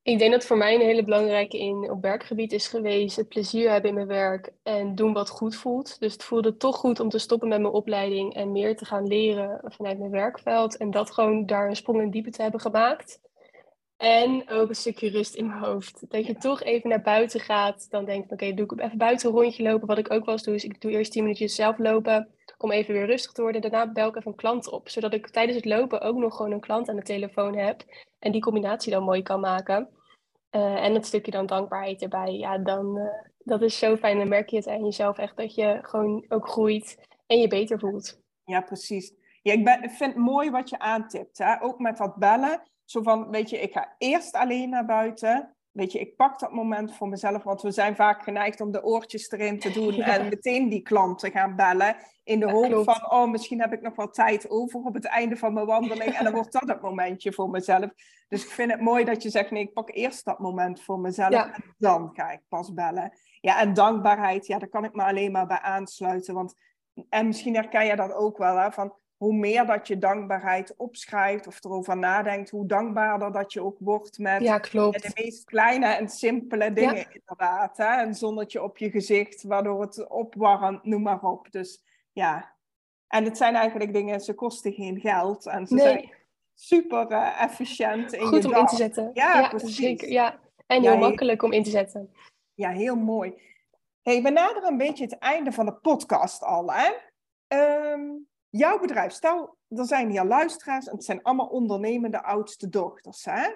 Ik 0.03 0.19
denk 0.19 0.31
dat 0.31 0.45
voor 0.45 0.57
mij 0.57 0.75
een 0.75 0.81
hele 0.81 1.03
belangrijke 1.03 1.60
in 1.60 1.91
op 1.91 2.01
werkgebied 2.01 2.51
is 2.51 2.67
geweest 2.67 3.15
het 3.15 3.27
plezier 3.27 3.71
hebben 3.71 3.89
in 3.89 3.95
mijn 3.95 4.07
werk 4.07 4.51
en 4.63 4.95
doen 4.95 5.13
wat 5.13 5.29
goed 5.29 5.55
voelt. 5.55 5.99
Dus 5.99 6.13
het 6.13 6.23
voelde 6.23 6.57
toch 6.57 6.75
goed 6.75 6.99
om 6.99 7.10
te 7.10 7.19
stoppen 7.19 7.47
met 7.47 7.62
mijn 7.62 7.73
opleiding 7.73 8.34
en 8.34 8.51
meer 8.51 8.77
te 8.77 8.86
gaan 8.86 9.07
leren 9.07 9.62
vanuit 9.63 9.99
mijn 9.99 10.12
werkveld. 10.12 10.77
En 10.77 10.91
dat 10.91 11.12
gewoon 11.12 11.45
daar 11.45 11.67
een 11.67 11.75
sprong 11.75 12.01
in 12.01 12.10
diepe 12.10 12.31
te 12.31 12.41
hebben 12.41 12.60
gemaakt. 12.60 13.21
En 13.97 14.49
ook 14.49 14.69
een 14.69 14.75
stukje 14.75 15.10
rust 15.10 15.36
in 15.36 15.47
mijn 15.47 15.60
hoofd. 15.60 16.10
Dat 16.10 16.25
je 16.25 16.36
toch 16.36 16.63
even 16.63 16.89
naar 16.89 17.01
buiten 17.01 17.39
gaat. 17.39 17.88
Dan 17.89 18.05
denk 18.05 18.23
ik, 18.23 18.31
oké, 18.31 18.53
doe 18.53 18.65
ik 18.65 18.79
even 18.81 18.97
buiten 18.97 19.29
een 19.29 19.36
rondje 19.36 19.63
lopen. 19.63 19.88
Wat 19.88 19.97
ik 19.97 20.12
ook 20.12 20.25
wel 20.25 20.34
eens 20.34 20.43
doe, 20.43 20.55
is 20.55 20.63
ik 20.63 20.81
doe 20.81 20.91
eerst 20.91 21.12
10 21.12 21.23
minuutjes 21.23 21.55
zelf 21.55 21.77
lopen. 21.77 22.27
Om 22.62 22.71
even 22.71 22.93
weer 22.93 23.06
rustig 23.06 23.32
te 23.32 23.41
worden. 23.41 23.62
Daarna 23.62 23.91
bel 23.91 24.08
ik 24.08 24.15
even 24.15 24.32
een 24.32 24.38
klant 24.38 24.69
op. 24.69 24.89
Zodat 24.89 25.13
ik 25.13 25.30
tijdens 25.30 25.58
het 25.58 25.65
lopen 25.65 26.02
ook 26.02 26.15
nog 26.15 26.36
gewoon 26.36 26.52
een 26.52 26.60
klant 26.60 26.89
aan 26.89 26.95
de 26.95 27.02
telefoon 27.02 27.56
heb. 27.56 27.84
En 28.19 28.32
die 28.32 28.41
combinatie 28.41 28.91
dan 28.91 29.04
mooi 29.04 29.21
kan 29.21 29.39
maken. 29.39 29.89
Uh, 30.52 30.84
en 30.84 30.93
het 30.93 31.06
stukje 31.06 31.32
dan 31.32 31.45
dankbaarheid 31.45 32.02
erbij. 32.02 32.34
Ja, 32.34 32.58
dan, 32.58 32.97
uh, 32.97 33.06
dat 33.38 33.62
is 33.62 33.80
zo 33.80 33.97
fijn. 33.97 34.17
Dan 34.17 34.28
merk 34.28 34.50
je 34.50 34.56
het 34.56 34.67
aan 34.67 34.84
jezelf 34.84 35.17
echt 35.17 35.38
dat 35.38 35.56
je 35.56 35.80
gewoon 35.82 36.26
ook 36.28 36.50
groeit. 36.50 36.97
En 37.28 37.38
je 37.38 37.47
beter 37.47 37.80
voelt. 37.80 38.19
Ja, 38.45 38.62
precies. 38.62 39.13
Ja, 39.41 39.54
ik, 39.54 39.63
ben, 39.63 39.89
vind 39.89 40.13
het 40.13 40.24
mooi 40.24 40.50
wat 40.50 40.69
je 40.69 40.80
aantipt. 40.80 41.38
Hè? 41.38 41.62
Ook 41.62 41.80
met 41.80 41.97
dat 41.97 42.15
bellen. 42.15 42.62
Zo 42.86 43.02
van, 43.02 43.30
weet 43.30 43.50
je, 43.50 43.58
ik 43.58 43.74
ga 43.74 43.95
eerst 43.97 44.36
alleen 44.36 44.69
naar 44.69 44.86
buiten. 44.86 45.56
Weet 45.71 45.91
je, 45.91 45.99
ik 45.99 46.15
pak 46.15 46.39
dat 46.39 46.51
moment 46.51 46.95
voor 46.95 47.07
mezelf, 47.07 47.43
want 47.43 47.62
we 47.62 47.71
zijn 47.71 47.95
vaak 47.95 48.23
geneigd 48.23 48.62
om 48.62 48.71
de 48.71 48.84
oortjes 48.84 49.31
erin 49.31 49.60
te 49.60 49.71
doen 49.71 49.93
en 50.01 50.29
meteen 50.29 50.69
die 50.69 50.81
klanten 50.81 51.31
gaan 51.31 51.55
bellen. 51.55 51.95
In 52.23 52.39
de 52.39 52.51
hoop 52.51 52.84
van, 52.84 53.12
oh, 53.12 53.31
misschien 53.31 53.62
heb 53.62 53.73
ik 53.73 53.81
nog 53.81 53.95
wel 53.95 54.10
tijd 54.10 54.49
over 54.49 54.79
op 54.79 54.93
het 54.93 55.05
einde 55.05 55.38
van 55.38 55.53
mijn 55.53 55.65
wandeling. 55.65 56.13
En 56.13 56.23
dan 56.23 56.34
wordt 56.39 56.51
dat 56.51 56.67
het 56.67 56.81
momentje 56.81 57.34
voor 57.34 57.49
mezelf. 57.49 57.89
Dus 58.27 58.43
ik 58.43 58.49
vind 58.49 58.71
het 58.71 58.81
mooi 58.81 59.03
dat 59.03 59.23
je 59.23 59.29
zegt, 59.29 59.51
nee, 59.51 59.63
ik 59.63 59.73
pak 59.73 59.89
eerst 59.91 60.25
dat 60.25 60.39
moment 60.39 60.81
voor 60.81 60.99
mezelf 60.99 61.34
en 61.34 61.73
dan 61.77 62.10
ga 62.13 62.31
ik 62.31 62.41
pas 62.47 62.73
bellen. 62.73 63.17
Ja, 63.41 63.60
en 63.60 63.73
dankbaarheid, 63.73 64.47
ja, 64.47 64.57
daar 64.57 64.69
kan 64.69 64.84
ik 64.84 64.93
me 64.93 65.03
alleen 65.03 65.31
maar 65.31 65.47
bij 65.47 65.60
aansluiten. 65.60 66.34
Want, 66.34 66.55
en 67.10 67.27
misschien 67.27 67.55
herken 67.55 67.86
je 67.86 67.95
dat 67.95 68.13
ook 68.13 68.38
wel, 68.38 68.57
hè, 68.57 68.71
van 68.71 68.95
hoe 69.21 69.34
meer 69.34 69.65
dat 69.65 69.88
je 69.88 69.97
dankbaarheid 69.97 70.73
opschrijft 70.77 71.47
of 71.47 71.63
erover 71.63 71.97
nadenkt, 71.97 72.49
hoe 72.49 72.65
dankbaarder 72.65 73.31
dat 73.31 73.53
je 73.53 73.63
ook 73.63 73.77
wordt 73.79 74.17
met 74.19 74.41
Ja, 74.41 74.60
de 74.60 75.12
meest 75.13 75.43
kleine 75.43 75.86
en 75.86 76.10
simpele 76.10 76.73
dingen 76.73 77.05
inderdaad. 77.13 77.77
Hè? 77.77 78.01
Een 78.03 78.15
zonnetje 78.15 78.63
op 78.63 78.77
je 78.77 78.89
gezicht, 78.89 79.43
waardoor 79.43 79.81
het 79.81 80.07
opwarmt, 80.10 80.84
noem 80.84 81.01
maar 81.01 81.21
op. 81.23 81.51
Dus 81.51 81.84
ja, 82.12 82.55
en 83.07 83.23
het 83.23 83.38
zijn 83.38 83.55
eigenlijk 83.55 83.93
dingen, 83.93 84.19
ze 84.21 84.34
kosten 84.34 84.73
geen 84.73 84.99
geld 84.99 85.45
en 85.45 85.67
ze 85.67 85.73
Nee. 85.73 85.84
zijn 85.84 86.12
super 86.53 87.07
eh, 87.07 87.41
efficiënt 87.41 88.13
in 88.13 88.25
Goed 88.27 88.41
je 88.41 88.47
om 88.47 88.53
dag. 88.53 88.62
in 88.62 88.67
te 88.67 88.75
zetten. 88.75 89.12
Ja, 89.13 89.47
precies. 89.49 89.75
zeker. 89.75 90.10
Ja. 90.10 90.39
En 90.67 90.81
Ja, 90.81 90.91
heel 90.91 90.99
makkelijk 90.99 91.43
om 91.43 91.51
in 91.51 91.63
te 91.63 91.69
zetten. 91.69 92.13
Ja, 92.53 92.69
heel 92.69 92.95
mooi. 92.95 93.41
Hey, 94.01 94.21
we 94.21 94.29
naderen 94.29 94.71
een 94.71 94.77
beetje 94.77 95.03
het 95.03 95.17
einde 95.17 95.51
van 95.51 95.65
de 95.65 95.73
podcast 95.73 96.43
al. 96.43 96.71
Hè? 96.73 96.91
Ehm, 97.47 98.01
jouw 98.51 98.79
bedrijf, 98.79 99.11
stel, 99.11 99.57
er 99.67 99.85
zijn 99.85 100.09
hier 100.09 100.25
luisteraars 100.25 100.87
en 100.87 100.95
het 100.95 101.05
zijn 101.05 101.21
allemaal 101.21 101.47
ondernemende 101.47 102.23
oudste 102.23 102.69
dochters. 102.69 103.25
Hè? 103.25 103.49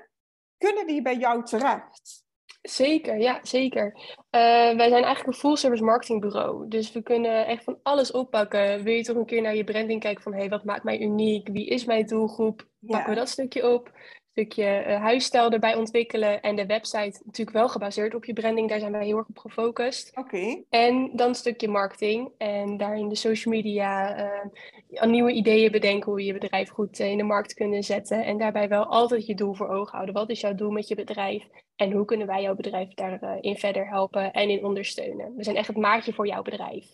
Kunnen 0.58 0.88
die 0.88 1.01
bij 1.01 1.17
jou 1.17 1.43
terecht? 1.43 2.23
Zeker, 2.62 3.17
ja, 3.17 3.39
zeker. 3.41 3.93
Eh, 4.29 4.39
wij 4.75 4.89
zijn 4.89 5.03
eigenlijk 5.03 5.27
een 5.27 5.34
full 5.34 5.55
service 5.55 5.84
marketingbureau. 5.84 6.67
Dus 6.67 6.91
we 6.91 7.01
kunnen 7.01 7.45
echt 7.45 7.63
van 7.63 7.79
alles 7.84 8.12
oppakken. 8.12 8.84
Wil 8.84 8.93
je 8.93 9.03
toch 9.03 9.15
een 9.15 9.25
keer 9.25 9.41
naar 9.41 9.55
je 9.55 9.63
branding 9.63 9.99
kijken 9.99 10.23
van 10.23 10.34
hey, 10.34 10.49
wat 10.49 10.63
maakt 10.63 10.84
mij 10.84 10.99
uniek? 10.99 11.47
Wie 11.47 11.67
is 11.67 11.86
mijn 11.86 12.05
doelgroep? 12.05 12.67
Pakken 12.79 13.10
we 13.10 13.15
dat 13.15 13.29
stukje 13.29 13.69
op. 13.73 13.91
Stukje 14.36 14.65
eh, 14.65 15.02
huisstijl 15.02 15.52
erbij 15.52 15.76
ontwikkelen. 15.76 16.41
En 16.41 16.56
de 16.56 16.65
website 16.65 17.21
natuurlijk 17.26 17.58
wel 17.58 17.69
gebaseerd 17.69 18.15
op 18.15 18.26
je 18.26 18.34
branding. 18.34 18.69
Daar 18.69 18.80
zijn 18.80 18.91
wij 18.91 19.06
heel 19.06 19.17
erg 19.17 19.28
op 19.28 19.38
gefocust. 19.38 20.17
Oké, 20.17 20.63
En 20.69 21.10
dan 21.13 21.28
een 21.28 21.36
stukje 21.36 21.67
marketing. 21.67 22.32
En 22.38 22.78
daarin 22.78 23.10
de 23.10 23.15
social 23.15 23.54
media. 23.54 24.15
eh, 24.15 25.04
nieuwe 25.04 25.32
ideeën 25.32 25.71
bedenken 25.71 26.12
hoe 26.12 26.19
je 26.19 26.26
je 26.26 26.39
bedrijf 26.39 26.69
goed 26.69 27.00
eh, 27.00 27.12
in 27.12 27.17
de 27.17 27.24
markt 27.24 27.54
kunnen 27.54 27.84
zetten. 27.84 28.24
En 28.26 28.38
daarbij 28.38 28.67
wel 28.67 28.86
altijd 28.86 29.26
je 29.26 29.36
doel 29.36 29.54
voor 29.54 29.67
ogen 29.69 29.91
houden. 29.93 30.15
Wat 30.15 30.30
is 30.30 30.39
jouw 30.39 30.56
doel 30.56 30.71
met 30.71 30.88
je 30.88 30.95
bedrijf? 30.95 31.43
En 31.76 31.91
hoe 31.91 32.06
kunnen 32.06 32.28
wij 32.28 32.41
jouw 32.41 32.56
bedrijf 32.56 32.93
daarin 32.93 33.58
verder 33.58 33.88
helpen 33.89 34.32
en 34.34 34.50
in 34.50 34.65
ondersteunen? 34.65 35.36
We 35.36 35.43
zijn 35.43 35.56
echt 35.56 35.67
het 35.67 35.78
maatje 35.78 36.13
voor 36.13 36.28
jouw 36.28 36.41
bedrijf. 36.41 36.86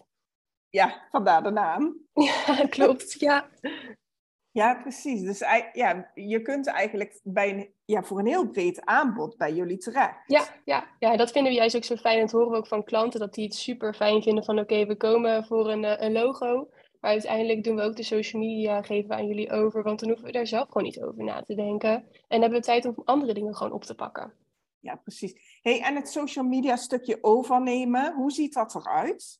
ja, 0.70 1.08
vandaar 1.12 1.44
de 1.44 1.52
naam. 1.52 1.96
Ja, 2.48 2.66
klopt. 2.70 3.20
Ja, 3.20 3.50
Ja, 4.52 4.76
precies. 4.82 5.22
Dus 5.22 5.40
ja, 5.74 6.12
je 6.14 6.42
kunt 6.42 6.68
eigenlijk 6.68 7.20
bij 7.24 7.50
een, 7.50 7.74
ja, 7.86 8.04
voor 8.04 8.20
een 8.20 8.26
heel 8.26 8.48
breed 8.48 8.86
aanbod 8.86 9.38
bij 9.38 9.54
jullie 9.54 9.78
terecht. 9.78 10.18
ja, 10.28 10.46
ja, 10.66 10.88
ja, 11.00 11.18
dat 11.18 11.32
vinden 11.32 11.52
we 11.52 11.58
juist 11.58 11.76
ook 11.76 11.84
zo 11.84 11.96
fijn. 11.96 12.16
En 12.16 12.22
dat 12.22 12.32
horen 12.32 12.52
we 12.52 12.58
ook 12.58 12.68
van 12.68 12.84
klanten, 12.84 13.20
dat 13.20 13.34
die 13.34 13.46
het 13.46 13.56
super 13.56 13.94
fijn 13.94 14.22
vinden 14.22 14.44
van 14.44 14.60
oké, 14.60 14.86
we 14.86 14.96
komen 14.96 15.46
voor 15.46 15.70
een, 15.70 15.84
eh, 15.84 16.06
een 16.06 16.12
logo. 16.12 16.70
Maar 17.00 17.12
uiteindelijk 17.12 17.64
doen 17.64 17.76
we 17.76 17.82
ook 17.82 17.96
de 17.96 18.04
social 18.04 18.42
media, 18.42 18.82
geven 18.82 19.10
we 19.10 19.16
aan 19.16 19.28
jullie 19.28 19.52
over. 19.52 19.84
Want 19.84 20.00
dan 20.00 20.10
hoeven 20.10 20.28
we 20.28 20.32
daar 20.32 20.48
zelf 20.48 20.68
gewoon 20.68 20.84
niet 20.84 21.02
over 21.02 21.24
na 21.24 21.42
te 21.42 21.56
denken. 21.56 22.06
En 22.28 22.42
hebben 22.42 22.60
we 22.60 22.66
tijd 22.66 22.86
om 22.86 23.02
andere 23.06 23.34
dingen 23.34 23.56
gewoon 23.56 23.74
op 23.74 23.84
te 23.84 23.96
pakken. 23.96 24.34
Ja, 24.80 24.96
precies. 24.96 25.60
Hey, 25.62 25.82
en 25.82 25.96
het 25.96 26.10
social 26.10 26.46
media 26.46 26.76
stukje 26.76 27.18
overnemen, 27.22 28.14
hoe 28.14 28.32
ziet 28.32 28.54
dat 28.54 28.76
eruit? 28.76 29.40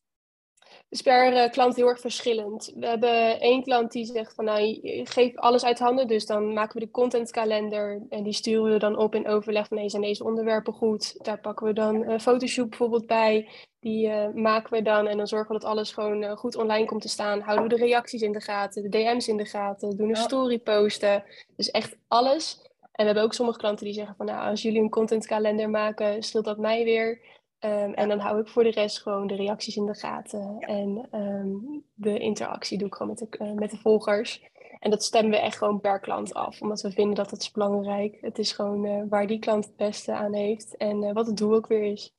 Is 0.88 1.02
per 1.02 1.32
eh, 1.32 1.50
klant 1.50 1.76
heel 1.76 1.88
erg 1.88 2.00
verschillend. 2.00 2.72
We 2.74 2.86
hebben 2.86 3.40
één 3.40 3.62
klant 3.62 3.92
die 3.92 4.04
zegt 4.04 4.34
van 4.34 4.44
nou, 4.44 4.78
geef 5.04 5.36
alles 5.36 5.64
uit 5.64 5.78
handen. 5.78 6.06
Dus 6.06 6.26
dan 6.26 6.52
maken 6.52 6.78
we 6.78 6.84
de 6.84 6.90
contentkalender 6.90 8.02
en 8.08 8.22
die 8.22 8.32
sturen 8.32 8.72
we 8.72 8.78
dan 8.78 8.96
op 8.96 9.14
in 9.14 9.28
overleg 9.28 9.68
van 9.68 9.76
nee, 9.76 9.88
zijn 9.88 10.02
deze 10.02 10.24
onderwerpen 10.24 10.72
goed? 10.72 11.24
Daar 11.24 11.40
pakken 11.40 11.66
we 11.66 11.72
dan 11.72 12.04
eh 12.04 12.18
Photoshop 12.18 12.68
bijvoorbeeld 12.68 13.06
bij. 13.06 13.48
Die 13.80 14.08
eh, 14.08 14.34
maken 14.34 14.72
we 14.72 14.82
dan 14.82 15.06
en 15.06 15.16
dan 15.16 15.26
zorgen 15.26 15.54
we 15.54 15.60
dat 15.60 15.70
alles 15.70 15.92
gewoon 15.92 16.36
goed 16.36 16.56
online 16.56 16.86
komt 16.86 17.02
te 17.02 17.08
staan. 17.08 17.40
Houden 17.40 17.68
we 17.68 17.74
de 17.74 17.84
reacties 17.84 18.22
in 18.22 18.32
de 18.32 18.40
gaten, 18.40 18.82
de 18.82 18.88
DM's 18.88 19.28
in 19.28 19.36
de 19.36 19.46
gaten, 19.46 19.96
doen 19.96 20.08
een 20.08 20.16
story 20.16 20.58
posten. 20.58 21.24
Dus 21.56 21.70
echt 21.70 21.96
alles. 22.08 22.70
En 22.92 22.98
we 22.98 23.04
hebben 23.04 23.22
ook 23.22 23.34
sommige 23.34 23.58
klanten 23.58 23.84
die 23.84 23.94
zeggen 23.94 24.16
van 24.16 24.26
nou, 24.26 24.50
als 24.50 24.62
jullie 24.62 24.80
een 24.80 24.90
contentkalender 24.90 25.70
maken, 25.70 26.22
scheelt 26.22 26.44
dat 26.44 26.58
mij 26.58 26.84
weer. 26.84 27.20
Um, 27.64 27.94
en 27.94 28.08
dan 28.08 28.18
hou 28.18 28.40
ik 28.40 28.48
voor 28.48 28.62
de 28.62 28.70
rest 28.70 29.02
gewoon 29.02 29.26
de 29.26 29.34
reacties 29.34 29.76
in 29.76 29.86
de 29.86 29.94
gaten. 29.94 30.56
Ja. 30.58 30.66
En 30.66 31.08
um, 31.12 31.84
de 31.94 32.18
interactie 32.18 32.78
doe 32.78 32.86
ik 32.86 32.94
gewoon 32.94 33.14
met 33.18 33.30
de, 33.30 33.44
uh, 33.44 33.52
met 33.52 33.70
de 33.70 33.76
volgers. 33.76 34.50
En 34.78 34.90
dat 34.90 35.04
stemmen 35.04 35.30
we 35.30 35.38
echt 35.38 35.56
gewoon 35.56 35.80
per 35.80 36.00
klant 36.00 36.34
af. 36.34 36.60
Omdat 36.60 36.80
we 36.80 36.92
vinden 36.92 37.14
dat 37.14 37.30
het 37.30 37.40
is 37.40 37.50
belangrijk. 37.50 38.18
Het 38.20 38.38
is 38.38 38.52
gewoon 38.52 38.84
uh, 38.84 39.02
waar 39.08 39.26
die 39.26 39.38
klant 39.38 39.64
het 39.64 39.76
beste 39.76 40.12
aan 40.12 40.34
heeft. 40.34 40.76
En 40.76 41.02
uh, 41.02 41.12
wat 41.12 41.26
het 41.26 41.36
doel 41.36 41.54
ook 41.54 41.66
weer 41.66 41.92
is. 41.92 42.16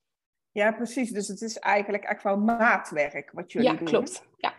Ja, 0.51 0.71
precies. 0.71 1.11
Dus 1.11 1.27
het 1.27 1.41
is 1.41 1.57
eigenlijk 1.57 2.03
echt 2.03 2.23
wel 2.23 2.37
maatwerk 2.37 3.31
wat 3.31 3.51
jullie 3.51 3.71
ja, 3.71 3.75
doen. 3.75 3.87
klopt. 3.87 4.27
Ja, 4.37 4.53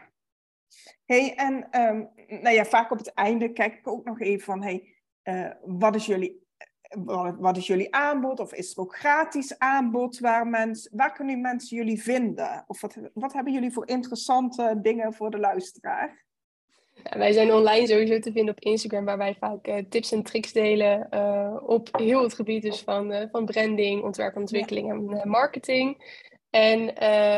Hey, 1.04 1.34
en 1.34 1.80
um, 1.80 2.10
nou 2.28 2.54
ja, 2.54 2.64
vaak 2.64 2.90
op 2.90 2.98
het 2.98 3.12
einde 3.12 3.52
kijk 3.52 3.74
ik 3.74 3.88
ook 3.88 4.04
nog 4.04 4.20
even 4.20 4.44
van... 4.44 4.62
Hey, 4.62 4.94
wat 5.62 5.94
is 5.94 6.06
jullie 6.06 6.43
wat, 7.38 7.56
is 7.56 7.66
jullie 7.66 7.94
aanbod? 7.94 8.40
Of 8.40 8.54
is 8.54 8.72
er 8.72 8.80
ook 8.80 8.96
gratis 8.96 9.58
aanbod? 9.58 10.18
Waar, 10.18 10.46
mens, 10.46 10.88
waar 10.92 11.12
kunnen 11.12 11.40
mensen 11.40 11.76
jullie 11.76 12.02
vinden? 12.02 12.64
Of 12.66 12.80
wat, 12.80 12.96
wat 13.14 13.32
hebben 13.32 13.52
jullie 13.52 13.72
voor 13.72 13.88
interessante 13.88 14.78
dingen 14.82 15.14
voor 15.14 15.30
de 15.30 15.38
luisteraar? 15.38 16.24
Ja, 17.02 17.18
wij 17.18 17.32
zijn 17.32 17.52
online 17.52 17.86
sowieso 17.86 18.18
te 18.18 18.32
vinden 18.32 18.54
op 18.54 18.60
Instagram, 18.60 19.04
waar 19.04 19.18
wij 19.18 19.34
vaak 19.34 19.68
uh, 19.68 19.76
tips 19.88 20.12
en 20.12 20.22
tricks 20.22 20.52
delen 20.52 21.08
uh, 21.10 21.56
op 21.66 21.88
heel 21.92 22.22
het 22.22 22.34
gebied 22.34 22.62
dus 22.62 22.80
van, 22.80 23.12
uh, 23.12 23.22
van 23.30 23.44
branding, 23.44 24.02
ontwerp, 24.02 24.36
ontwikkeling 24.36 24.86
ja. 24.86 24.92
en 24.92 25.20
eh, 25.20 25.24
marketing. 25.24 25.96
En 26.54 26.88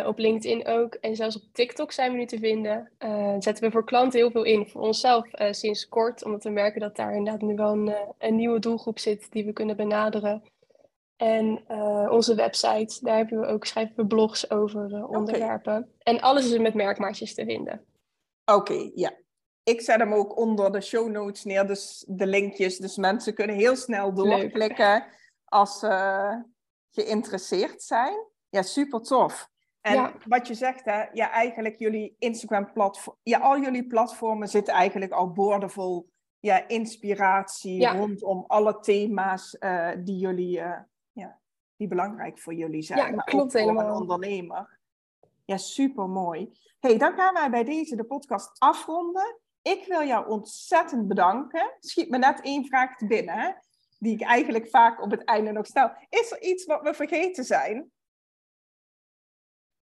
op 0.06 0.18
LinkedIn 0.18 0.66
ook. 0.66 0.94
En 0.94 1.16
zelfs 1.16 1.36
op 1.36 1.42
TikTok 1.52 1.92
zijn 1.92 2.12
we 2.12 2.18
nu 2.18 2.26
te 2.26 2.38
vinden. 2.38 2.90
zetten 3.38 3.64
we 3.64 3.70
voor 3.70 3.84
klanten 3.84 4.18
heel 4.18 4.30
veel 4.30 4.44
in. 4.44 4.66
Voor 4.66 4.80
onszelf 4.80 5.28
sinds 5.50 5.88
kort, 5.88 6.24
omdat 6.24 6.44
we 6.44 6.50
merken 6.50 6.80
dat 6.80 6.96
daar 6.96 7.14
inderdaad 7.14 7.42
nu 7.42 7.54
wel 7.54 7.72
een, 7.72 7.94
een 8.18 8.36
nieuwe 8.36 8.58
doelgroep 8.58 8.98
zit 8.98 9.32
die 9.32 9.44
we 9.44 9.52
kunnen 9.52 9.76
benaderen. 9.76 10.42
En 11.16 11.64
onze 12.10 12.34
website, 12.34 12.98
daar 13.00 13.16
hebben 13.16 13.40
we 13.40 13.46
ook, 13.46 13.64
schrijven 13.64 13.96
we 13.96 14.06
blogs 14.06 14.50
over 14.50 15.06
onderwerpen. 15.06 15.76
Okay. 15.76 15.88
En 15.98 16.20
alles 16.20 16.52
is 16.52 16.58
met 16.58 16.74
merkmaatjes 16.74 17.34
te 17.34 17.44
vinden. 17.44 17.84
Oké, 18.44 18.72
okay, 18.72 18.92
ja. 18.94 19.12
Ik 19.62 19.80
zet 19.80 19.98
hem 19.98 20.12
ook 20.12 20.38
onder 20.38 20.72
de 20.72 20.80
show 20.80 21.10
notes 21.10 21.44
neer, 21.44 21.66
dus 21.66 22.04
de 22.08 22.26
linkjes. 22.26 22.78
Dus 22.78 22.96
mensen 22.96 23.34
kunnen 23.34 23.56
heel 23.56 23.76
snel 23.76 24.14
doorklikken 24.14 24.92
Leuk. 24.92 25.32
als 25.44 25.78
ze 25.78 26.44
geïnteresseerd 26.90 27.82
zijn. 27.82 28.34
Ja, 28.56 28.62
super 28.62 29.00
tof. 29.00 29.50
En 29.80 29.94
ja. 29.94 30.12
wat 30.24 30.46
je 30.46 30.54
zegt, 30.54 30.84
hè, 30.84 31.04
ja, 31.12 31.30
eigenlijk 31.30 31.78
jullie 31.78 32.16
Instagram-platform, 32.18 33.16
ja, 33.22 33.38
al 33.38 33.60
jullie 33.60 33.86
platformen 33.86 34.48
zitten 34.48 34.74
eigenlijk 34.74 35.12
al 35.12 35.32
boordevol 35.32 36.08
ja, 36.40 36.68
inspiratie 36.68 37.80
ja. 37.80 37.96
rondom 37.96 38.44
alle 38.46 38.80
thema's 38.80 39.56
uh, 39.60 39.90
die 39.98 40.16
jullie, 40.16 40.58
uh, 40.58 40.78
ja, 41.12 41.38
die 41.76 41.88
belangrijk 41.88 42.38
voor 42.38 42.54
jullie 42.54 42.82
zijn. 42.82 42.98
Ja, 42.98 43.10
maar 43.10 43.24
klopt 43.24 43.44
ook 43.44 43.50
voor 43.50 43.60
helemaal. 43.60 43.86
een 43.86 44.00
ondernemer. 44.00 44.78
Ja, 45.44 45.56
super 45.56 46.08
mooi. 46.08 46.52
hey, 46.80 46.98
dan 46.98 47.12
gaan 47.14 47.34
wij 47.34 47.50
bij 47.50 47.64
deze 47.64 47.96
de 47.96 48.04
podcast 48.04 48.50
afronden. 48.58 49.40
Ik 49.62 49.84
wil 49.86 50.02
jou 50.02 50.28
ontzettend 50.28 51.08
bedanken. 51.08 51.76
Schiet 51.80 52.10
me 52.10 52.18
net 52.18 52.40
één 52.40 52.66
vraag 52.66 52.96
te 52.96 53.06
binnen, 53.06 53.34
hè, 53.34 53.50
die 53.98 54.14
ik 54.14 54.22
eigenlijk 54.22 54.68
vaak 54.68 55.02
op 55.02 55.10
het 55.10 55.24
einde 55.24 55.52
nog 55.52 55.66
stel. 55.66 55.90
Is 56.08 56.30
er 56.30 56.42
iets 56.42 56.64
wat 56.64 56.82
we 56.82 56.94
vergeten 56.94 57.44
zijn? 57.44 57.90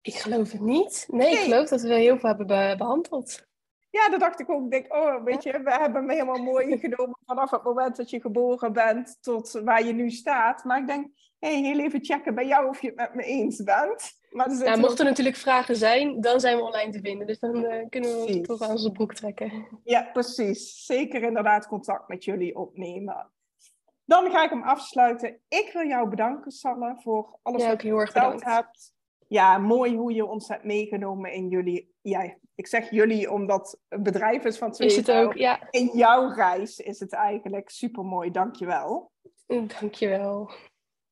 Ik 0.04 0.16
geloof 0.16 0.52
het 0.52 0.62
niet. 0.62 1.06
Nee, 1.10 1.20
nee. 1.20 1.38
ik 1.38 1.44
geloof 1.44 1.70
dat 1.70 1.82
we 1.82 1.94
heel 1.94 2.18
veel 2.18 2.30
hebben 2.30 2.48
be 2.48 2.76
behandeld. 2.78 3.46
Ja, 3.90 4.10
dat 4.10 4.20
dacht 4.20 4.40
ik 4.40 4.50
ook. 4.50 4.64
Ik 4.64 4.72
denk, 4.72 4.94
oh, 4.94 5.24
weet 5.24 5.44
je, 5.44 5.62
we 5.64 5.72
hebben 5.72 6.06
me 6.06 6.14
helemaal 6.14 6.44
mooi 6.44 6.78
genomen 6.88 7.18
vanaf 7.26 7.52
het 7.52 7.64
moment 7.64 7.96
dat 7.96 8.10
je 8.10 8.22
geboren 8.22 8.74
bent 8.74 9.18
tot 9.22 9.52
waar 9.52 9.86
je 9.86 9.94
nu 9.94 10.10
staat. 10.10 10.64
Maar 10.64 10.80
ik 10.80 10.88
denk, 10.88 11.08
hey, 11.40 11.62
heel 11.62 11.80
even 11.80 12.06
checken 12.06 12.36
bij 12.36 12.48
jou 12.48 12.68
of 12.68 12.82
je 12.82 12.88
het 12.88 12.96
met 12.96 13.14
me 13.14 13.24
eens 13.24 13.64
bent. 13.64 14.12
Maar 14.30 14.50
er 14.50 14.64
ja, 14.64 14.76
mochten 14.76 15.06
er 15.06 15.10
natuurlijk 15.10 15.36
vragen 15.36 15.76
zijn, 15.76 16.22
dan 16.22 16.40
zijn 16.40 16.58
we 16.58 16.64
online 16.64 16.92
te 16.92 17.00
vinden. 17.00 17.28
Dus 17.28 17.40
dan 17.40 17.56
uh, 17.56 17.86
kunnen 17.90 18.26
we 18.26 18.42
toch 18.42 18.62
aan 18.62 18.72
onze 18.72 18.92
broek 18.92 19.14
trekken. 19.14 19.68
Ja, 19.84 20.10
precies. 20.14 20.86
Zeker 20.86 21.24
inderdaad 21.24 21.68
contact 21.68 22.08
met 22.08 22.24
jullie 22.24 22.56
opnemen. 22.56 23.32
Dan 24.06 24.32
ga 24.32 24.44
ik 24.44 24.50
hem 24.50 24.64
afsluiten. 24.64 25.40
Ik 25.48 25.70
wil 25.74 25.88
jou 25.88 26.10
bedanken, 26.10 26.52
Sanne, 26.52 27.00
voor 27.02 27.40
alles 27.42 27.62
ja, 27.62 27.70
wat 27.70 27.82
je 27.82 27.90
verteld 27.90 28.34
bedankt. 28.34 28.44
hebt. 28.44 28.94
Ja, 29.34 29.58
mooi 29.58 29.96
hoe 29.96 30.14
je 30.14 30.26
ons 30.26 30.48
hebt 30.48 30.64
meegenomen 30.64 31.34
in 31.34 31.48
jullie... 31.50 31.94
Ja, 32.02 32.36
ik 32.56 32.68
zeg 32.68 32.90
jullie 32.90 33.32
omdat 33.32 33.80
het 33.90 34.04
bedrijf 34.04 34.46
is 34.46 34.58
van 34.58 34.72
twee 34.72 34.88
Is 34.88 34.96
het 34.96 35.12
ook, 35.12 35.34
ja. 35.34 35.68
In 35.70 35.90
jouw 35.94 36.34
reis 36.34 36.80
is 36.80 37.00
het 37.00 37.14
eigenlijk 37.14 37.70
super 37.70 38.04
mooi. 38.04 38.32
Dank 38.32 38.56
je 38.56 38.66